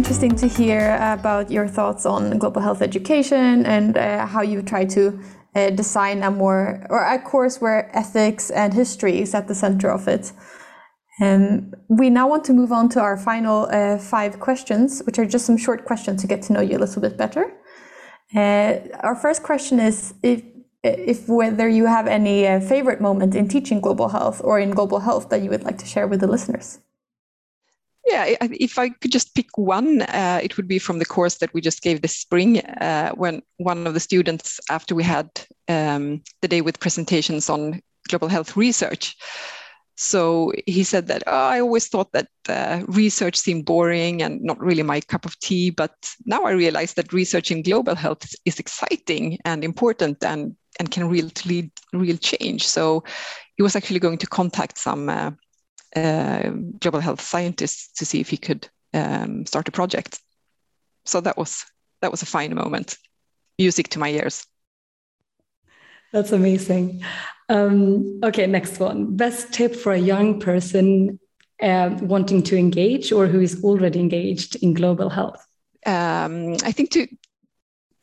Interesting 0.00 0.34
to 0.34 0.48
hear 0.48 0.96
about 1.14 1.50
your 1.50 1.68
thoughts 1.68 2.06
on 2.06 2.38
global 2.38 2.62
health 2.62 2.80
education 2.80 3.66
and 3.66 3.98
uh, 3.98 4.24
how 4.24 4.40
you 4.40 4.62
try 4.62 4.82
to 4.82 5.02
uh, 5.54 5.68
design 5.82 6.22
a 6.22 6.30
more 6.30 6.86
or 6.88 7.04
a 7.04 7.18
course 7.18 7.60
where 7.60 7.94
ethics 7.94 8.50
and 8.50 8.72
history 8.72 9.20
is 9.20 9.34
at 9.34 9.46
the 9.46 9.54
center 9.54 9.90
of 9.90 10.08
it. 10.08 10.32
Um, 11.20 11.74
we 11.90 12.08
now 12.08 12.26
want 12.26 12.44
to 12.44 12.54
move 12.54 12.72
on 12.72 12.88
to 12.94 13.00
our 13.00 13.18
final 13.18 13.68
uh, 13.70 13.98
five 13.98 14.40
questions, 14.40 15.02
which 15.04 15.18
are 15.18 15.26
just 15.26 15.44
some 15.44 15.58
short 15.58 15.84
questions 15.84 16.22
to 16.22 16.26
get 16.26 16.40
to 16.44 16.54
know 16.54 16.62
you 16.62 16.78
a 16.78 16.82
little 16.84 17.02
bit 17.02 17.18
better. 17.18 17.44
Uh, 18.34 18.70
our 19.00 19.14
first 19.14 19.42
question 19.42 19.78
is 19.78 20.14
if 20.22 20.40
if 20.82 21.28
whether 21.28 21.68
you 21.68 21.84
have 21.84 22.06
any 22.06 22.46
uh, 22.46 22.58
favorite 22.58 23.02
moment 23.02 23.34
in 23.34 23.48
teaching 23.48 23.82
global 23.82 24.08
health 24.08 24.40
or 24.42 24.58
in 24.58 24.70
global 24.70 25.00
health 25.00 25.28
that 25.28 25.42
you 25.42 25.50
would 25.50 25.64
like 25.68 25.76
to 25.76 25.84
share 25.84 26.06
with 26.08 26.20
the 26.20 26.26
listeners. 26.26 26.78
Yeah, 28.06 28.34
if 28.40 28.78
I 28.78 28.88
could 28.88 29.12
just 29.12 29.34
pick 29.34 29.58
one, 29.58 30.02
uh, 30.02 30.40
it 30.42 30.56
would 30.56 30.66
be 30.66 30.78
from 30.78 30.98
the 30.98 31.04
course 31.04 31.36
that 31.38 31.52
we 31.52 31.60
just 31.60 31.82
gave 31.82 32.00
this 32.00 32.16
spring, 32.16 32.60
uh, 32.60 33.10
when 33.10 33.42
one 33.58 33.86
of 33.86 33.94
the 33.94 34.00
students, 34.00 34.58
after 34.70 34.94
we 34.94 35.04
had 35.04 35.28
um, 35.68 36.22
the 36.40 36.48
day 36.48 36.62
with 36.62 36.80
presentations 36.80 37.50
on 37.50 37.82
global 38.08 38.28
health 38.28 38.56
research, 38.56 39.16
so 40.00 40.50
he 40.66 40.82
said 40.82 41.08
that 41.08 41.22
oh, 41.26 41.30
I 41.30 41.60
always 41.60 41.88
thought 41.88 42.10
that 42.12 42.28
uh, 42.48 42.80
research 42.88 43.36
seemed 43.36 43.66
boring 43.66 44.22
and 44.22 44.40
not 44.40 44.58
really 44.58 44.82
my 44.82 45.02
cup 45.02 45.26
of 45.26 45.38
tea, 45.40 45.68
but 45.68 45.92
now 46.24 46.44
I 46.44 46.52
realize 46.52 46.94
that 46.94 47.12
research 47.12 47.50
in 47.50 47.60
global 47.60 47.94
health 47.94 48.24
is 48.46 48.58
exciting 48.58 49.38
and 49.44 49.62
important 49.62 50.24
and 50.24 50.56
and 50.78 50.90
can 50.90 51.06
really 51.06 51.30
lead 51.44 51.70
real 51.92 52.16
change. 52.16 52.66
So 52.66 53.04
he 53.58 53.62
was 53.62 53.76
actually 53.76 54.00
going 54.00 54.16
to 54.18 54.26
contact 54.26 54.78
some 54.78 55.10
uh, 55.96 56.50
global 56.78 57.00
health 57.00 57.20
scientists 57.20 57.92
to 57.98 58.04
see 58.04 58.20
if 58.20 58.28
he 58.28 58.36
could 58.36 58.68
um, 58.94 59.46
start 59.46 59.68
a 59.68 59.72
project. 59.72 60.20
So 61.04 61.20
that 61.20 61.36
was 61.36 61.64
that 62.00 62.10
was 62.10 62.22
a 62.22 62.26
fine 62.26 62.54
moment, 62.54 62.96
music 63.58 63.88
to 63.88 63.98
my 63.98 64.10
ears. 64.10 64.46
That's 66.12 66.32
amazing. 66.32 67.02
Um, 67.48 68.20
okay, 68.24 68.46
next 68.46 68.78
one. 68.78 69.16
Best 69.16 69.52
tip 69.52 69.74
for 69.74 69.92
a 69.92 69.98
young 69.98 70.40
person 70.40 71.18
uh, 71.62 71.90
wanting 72.02 72.42
to 72.44 72.56
engage 72.56 73.12
or 73.12 73.26
who 73.26 73.40
is 73.40 73.62
already 73.62 74.00
engaged 74.00 74.56
in 74.56 74.74
global 74.74 75.08
health? 75.08 75.44
Um, 75.86 76.56
I 76.64 76.72
think 76.72 76.90
to 76.92 77.06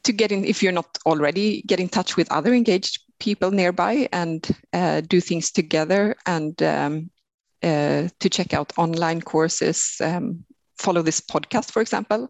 to 0.03 0.13
get 0.13 0.31
in, 0.31 0.45
if 0.45 0.63
you're 0.63 0.71
not 0.71 0.97
already, 1.05 1.63
get 1.63 1.81
in 1.81 1.89
touch 1.89 2.15
with 2.15 2.31
other 2.31 2.53
engaged 2.53 3.01
people 3.19 3.51
nearby 3.51 4.07
and 4.13 4.47
uh, 4.71 5.01
do 5.01 5.19
things 5.19 5.51
together 5.51 6.15
and 6.25 6.63
um, 6.63 7.09
uh, 7.63 8.07
to 8.19 8.29
check 8.29 8.53
out 8.53 8.73
online 8.77 9.21
courses, 9.21 9.95
um, 10.01 10.43
follow 10.77 11.01
this 11.01 11.21
podcast, 11.21 11.71
for 11.71 11.81
example, 11.81 12.29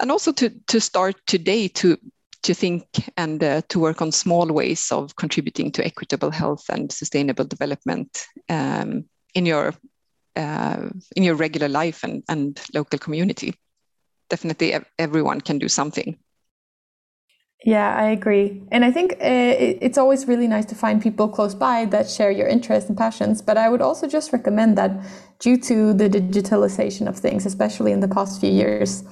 and 0.00 0.10
also 0.10 0.32
to 0.32 0.50
to 0.68 0.80
start 0.80 1.16
today 1.26 1.68
to 1.68 1.96
to 2.42 2.54
think 2.54 2.84
and 3.16 3.42
uh, 3.42 3.62
to 3.68 3.80
work 3.80 4.00
on 4.00 4.12
small 4.12 4.46
ways 4.46 4.92
of 4.92 5.16
contributing 5.16 5.72
to 5.72 5.84
equitable 5.84 6.30
health 6.30 6.64
and 6.70 6.92
sustainable 6.92 7.44
development 7.44 8.26
um, 8.48 9.04
in 9.34 9.44
your 9.44 9.74
uh, 10.36 10.88
in 11.16 11.24
your 11.24 11.34
regular 11.34 11.68
life 11.68 12.04
and, 12.04 12.22
and 12.28 12.60
local 12.74 12.98
community. 12.98 13.54
Definitely, 14.30 14.74
everyone 14.98 15.40
can 15.40 15.58
do 15.58 15.68
something. 15.68 16.18
Yeah, 17.64 17.94
I 17.96 18.10
agree. 18.10 18.62
And 18.70 18.84
I 18.84 18.92
think 18.92 19.14
uh, 19.14 19.18
it's 19.20 19.98
always 19.98 20.28
really 20.28 20.46
nice 20.46 20.64
to 20.66 20.76
find 20.76 21.02
people 21.02 21.28
close 21.28 21.54
by 21.54 21.86
that 21.86 22.08
share 22.08 22.30
your 22.30 22.46
interests 22.46 22.88
and 22.88 22.96
passions. 22.96 23.42
But 23.42 23.56
I 23.56 23.68
would 23.68 23.82
also 23.82 24.06
just 24.06 24.32
recommend 24.32 24.78
that 24.78 24.92
due 25.40 25.58
to 25.62 25.92
the 25.92 26.08
digitalization 26.08 27.08
of 27.08 27.16
things, 27.18 27.46
especially 27.46 27.90
in 27.92 28.00
the 28.00 28.08
past 28.08 28.40
few 28.40 28.50
years, 28.50 29.02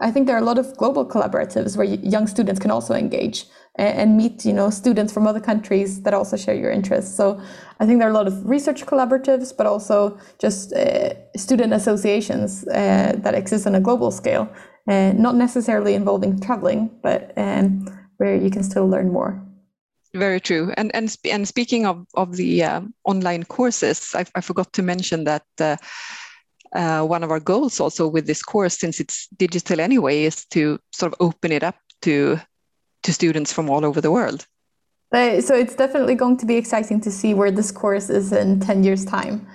I 0.00 0.10
think 0.12 0.26
there 0.26 0.36
are 0.36 0.42
a 0.42 0.44
lot 0.44 0.58
of 0.58 0.76
global 0.76 1.04
collaboratives 1.04 1.76
where 1.76 1.86
young 1.86 2.26
students 2.28 2.60
can 2.60 2.70
also 2.70 2.94
engage 2.94 3.46
and 3.76 4.16
meet, 4.16 4.44
you 4.44 4.52
know, 4.52 4.70
students 4.70 5.12
from 5.12 5.26
other 5.26 5.40
countries 5.40 6.02
that 6.02 6.14
also 6.14 6.36
share 6.36 6.54
your 6.54 6.70
interests. 6.70 7.14
So 7.16 7.40
I 7.80 7.86
think 7.86 7.98
there 7.98 8.08
are 8.08 8.10
a 8.10 8.14
lot 8.14 8.26
of 8.26 8.48
research 8.48 8.86
collaboratives, 8.86 9.54
but 9.56 9.66
also 9.66 10.18
just 10.38 10.72
uh, 10.72 11.14
student 11.36 11.72
associations 11.72 12.66
uh, 12.68 13.14
that 13.18 13.34
exist 13.34 13.66
on 13.66 13.74
a 13.74 13.80
global 13.80 14.10
scale, 14.10 14.48
uh, 14.88 15.12
not 15.16 15.34
necessarily 15.34 15.94
involving 15.94 16.40
traveling, 16.40 16.90
but 17.02 17.32
um, 17.36 17.86
where 18.18 18.36
you 18.36 18.50
can 18.50 18.62
still 18.62 18.88
learn 18.88 19.12
more. 19.12 19.42
Very 20.14 20.40
true. 20.40 20.72
And 20.76 20.94
and 20.94 21.14
and 21.24 21.46
speaking 21.46 21.86
of 21.86 22.06
of 22.14 22.36
the 22.36 22.64
uh, 22.64 22.80
online 23.04 23.44
courses, 23.44 24.14
I, 24.14 24.24
I, 24.34 24.40
forgot 24.40 24.72
to 24.72 24.82
mention 24.82 25.24
that 25.24 25.44
uh, 25.60 25.76
uh, 26.74 27.02
one 27.04 27.22
of 27.22 27.30
our 27.30 27.40
goals 27.40 27.80
also 27.80 28.08
with 28.08 28.26
this 28.26 28.42
course, 28.42 28.78
since 28.78 29.00
it's 29.00 29.28
digital 29.36 29.80
anyway, 29.80 30.24
is 30.24 30.46
to 30.46 30.78
sort 30.92 31.12
of 31.12 31.20
open 31.20 31.52
it 31.52 31.62
up 31.62 31.76
to 32.02 32.38
to 33.02 33.12
students 33.12 33.52
from 33.52 33.68
all 33.68 33.84
over 33.84 34.00
the 34.00 34.10
world. 34.10 34.46
Uh, 35.12 35.40
so 35.40 35.54
it's 35.54 35.74
definitely 35.74 36.14
going 36.14 36.36
to 36.36 36.46
be 36.46 36.56
exciting 36.56 37.00
to 37.00 37.10
see 37.10 37.34
where 37.34 37.50
this 37.50 37.70
course 37.70 38.10
is 38.10 38.32
in 38.32 38.58
10 38.60 38.84
years 38.84 39.04
time. 39.04 39.46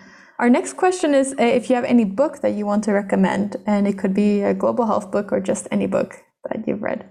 Our 0.42 0.50
next 0.50 0.74
question 0.74 1.14
is 1.14 1.36
uh, 1.40 1.44
if 1.44 1.70
you 1.70 1.76
have 1.76 1.86
any 1.86 2.04
book 2.04 2.42
that 2.42 2.56
you 2.56 2.66
want 2.66 2.84
to 2.86 2.94
recommend, 2.94 3.58
and 3.68 3.88
it 3.88 4.00
could 4.00 4.16
be 4.16 4.42
a 4.42 4.56
global 4.56 4.88
health 4.88 5.12
book 5.12 5.32
or 5.32 5.40
just 5.40 5.68
any 5.70 5.86
book 5.86 6.16
that 6.50 6.68
you've 6.68 6.82
read. 6.82 7.08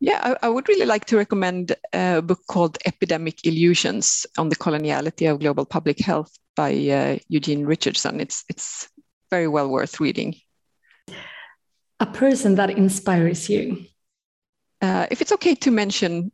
Yeah, 0.00 0.20
I, 0.22 0.46
I 0.46 0.48
would 0.50 0.68
really 0.68 0.84
like 0.84 1.06
to 1.06 1.16
recommend 1.16 1.74
a 1.94 2.20
book 2.20 2.40
called 2.48 2.76
Epidemic 2.84 3.46
Illusions 3.46 4.26
on 4.36 4.50
the 4.50 4.56
Coloniality 4.56 5.30
of 5.30 5.40
Global 5.40 5.64
Public 5.64 5.98
Health 5.98 6.30
by 6.54 6.72
uh, 6.72 7.18
Eugene 7.28 7.64
Richardson. 7.64 8.20
It's, 8.20 8.44
it's 8.50 8.86
very 9.30 9.48
well 9.48 9.68
worth 9.70 9.98
reading. 9.98 10.34
A 12.00 12.06
person 12.06 12.56
that 12.56 12.68
inspires 12.68 13.48
you? 13.48 13.86
Uh, 14.82 15.06
if 15.10 15.22
it's 15.22 15.32
okay 15.32 15.54
to 15.54 15.70
mention 15.70 16.30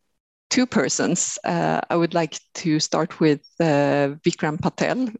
two 0.51 0.67
persons, 0.67 1.39
uh, 1.45 1.81
I 1.89 1.95
would 1.95 2.15
like 2.15 2.41
to 2.55 2.81
start 2.81 3.21
with 3.21 3.43
uh, 3.61 4.17
Vikram 4.27 4.61
Patel, 4.61 5.11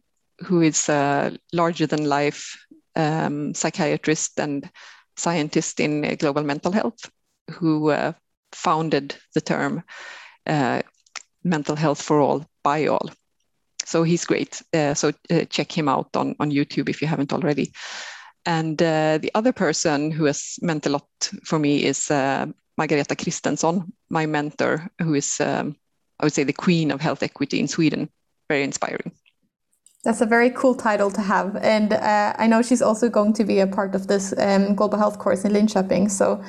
who 0.43 0.61
is 0.61 0.89
a 0.89 1.37
larger 1.53 1.87
than 1.87 2.07
life 2.07 2.57
um, 2.95 3.53
psychiatrist 3.53 4.39
and 4.39 4.69
scientist 5.15 5.79
in 5.79 6.05
uh, 6.05 6.15
global 6.15 6.43
mental 6.43 6.71
health, 6.71 7.09
who 7.51 7.89
uh, 7.89 8.13
founded 8.51 9.15
the 9.33 9.41
term 9.41 9.83
uh, 10.47 10.81
mental 11.43 11.75
health 11.75 12.01
for 12.01 12.19
all 12.19 12.45
by 12.63 12.87
all 12.87 13.09
so 13.89 14.03
he's 14.03 14.25
great. 14.25 14.61
Uh, 14.71 14.93
so 14.93 15.11
uh, 15.31 15.45
check 15.49 15.75
him 15.75 15.89
out 15.89 16.15
on, 16.15 16.35
on 16.39 16.51
YouTube 16.51 16.89
if 16.89 17.01
you 17.01 17.07
haven't 17.07 17.33
already. 17.33 17.73
And 18.45 18.81
uh, 18.81 19.17
the 19.17 19.31
other 19.33 19.51
person 19.51 20.11
who 20.11 20.25
has 20.25 20.59
meant 20.61 20.85
a 20.85 20.89
lot 20.89 21.07
for 21.43 21.57
me 21.57 21.83
is 21.83 22.09
Margareta 22.09 23.15
Kristenson, 23.15 23.91
my 24.09 24.25
mentor, 24.25 24.89
who 25.01 25.15
is, 25.15 25.41
um, 25.41 25.75
I 26.19 26.25
would 26.25 26.33
say, 26.33 26.43
the 26.43 26.53
queen 26.53 26.91
of 26.91 27.01
health 27.01 27.23
equity 27.23 27.59
in 27.59 27.67
Sweden. 27.67 28.09
Very 28.47 28.63
inspiring. 28.63 29.11
That's 30.03 30.21
a 30.21 30.25
very 30.25 30.49
cool 30.51 30.75
title 30.75 31.11
to 31.11 31.21
have. 31.21 31.57
And 31.57 31.93
uh, 31.93 32.33
I 32.37 32.47
know 32.47 32.61
she's 32.61 32.81
also 32.81 33.09
going 33.09 33.33
to 33.33 33.43
be 33.43 33.59
a 33.59 33.67
part 33.67 33.95
of 33.95 34.07
this 34.07 34.33
um, 34.37 34.75
global 34.75 34.97
health 34.97 35.19
course 35.19 35.43
in 35.43 35.51
Linköping. 35.51 36.09
So 36.09 36.41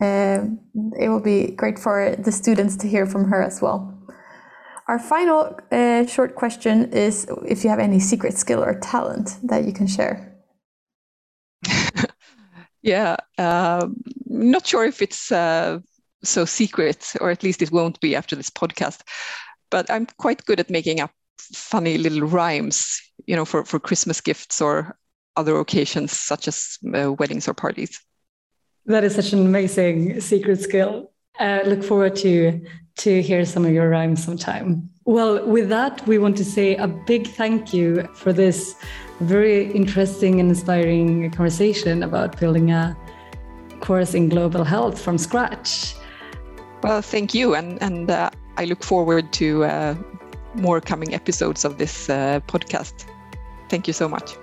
uh, 0.00 0.46
it 0.98 1.08
will 1.08 1.20
be 1.20 1.52
great 1.52 1.78
for 1.78 2.16
the 2.16 2.32
students 2.32 2.76
to 2.78 2.88
hear 2.88 3.06
from 3.06 3.24
her 3.30 3.42
as 3.42 3.62
well. 3.62 3.94
Our 4.88 4.98
final 4.98 5.58
uh, 5.70 6.06
short 6.06 6.34
question 6.34 6.90
is 6.92 7.30
if 7.46 7.62
you 7.62 7.70
have 7.70 7.78
any 7.78 8.00
secret 8.00 8.36
skill 8.36 8.64
or 8.64 8.78
talent 8.80 9.36
that 9.44 9.64
you 9.64 9.72
can 9.72 9.86
share. 9.86 10.34
yeah, 12.82 13.16
uh, 13.36 13.86
not 14.26 14.66
sure 14.66 14.84
if 14.84 15.02
it's 15.02 15.30
uh, 15.30 15.80
so 16.24 16.44
secret, 16.46 17.12
or 17.20 17.30
at 17.30 17.42
least 17.42 17.60
it 17.60 17.70
won't 17.70 18.00
be 18.00 18.16
after 18.16 18.34
this 18.34 18.50
podcast. 18.50 19.02
But 19.70 19.90
I'm 19.90 20.06
quite 20.16 20.44
good 20.46 20.58
at 20.58 20.70
making 20.70 21.00
up 21.00 21.10
funny 21.40 21.98
little 21.98 22.22
rhymes, 22.22 23.00
you 23.26 23.36
know, 23.36 23.44
for, 23.44 23.64
for 23.64 23.78
Christmas 23.78 24.20
gifts 24.20 24.60
or 24.60 24.96
other 25.36 25.58
occasions 25.58 26.12
such 26.12 26.48
as 26.48 26.78
uh, 26.94 27.12
weddings 27.12 27.48
or 27.48 27.54
parties. 27.54 28.00
That 28.86 29.04
is 29.04 29.14
such 29.14 29.32
an 29.32 29.46
amazing 29.46 30.20
secret 30.20 30.60
skill. 30.60 31.12
Uh, 31.38 31.60
look 31.64 31.84
forward 31.84 32.16
to 32.16 32.60
to 32.96 33.22
hear 33.22 33.44
some 33.44 33.64
of 33.64 33.72
your 33.72 33.88
rhymes 33.88 34.24
sometime. 34.24 34.90
Well, 35.04 35.46
with 35.46 35.68
that, 35.68 36.04
we 36.08 36.18
want 36.18 36.36
to 36.38 36.44
say 36.44 36.74
a 36.74 36.88
big 36.88 37.28
thank 37.28 37.72
you 37.72 38.08
for 38.12 38.32
this 38.32 38.74
very 39.20 39.70
interesting 39.70 40.40
and 40.40 40.50
inspiring 40.50 41.30
conversation 41.30 42.02
about 42.02 42.40
building 42.40 42.72
a 42.72 42.96
course 43.80 44.14
in 44.14 44.28
global 44.28 44.64
health 44.64 45.00
from 45.00 45.16
scratch. 45.16 45.94
Well, 46.82 47.02
thank 47.02 47.34
you, 47.34 47.54
and 47.54 47.80
and 47.80 48.10
uh, 48.10 48.30
I 48.56 48.64
look 48.64 48.82
forward 48.82 49.32
to 49.34 49.64
uh, 49.64 49.94
more 50.58 50.80
coming 50.80 51.14
episodes 51.14 51.64
of 51.64 51.78
this 51.78 52.10
uh, 52.10 52.40
podcast. 52.46 53.06
Thank 53.68 53.86
you 53.86 53.92
so 53.92 54.08
much. 54.08 54.36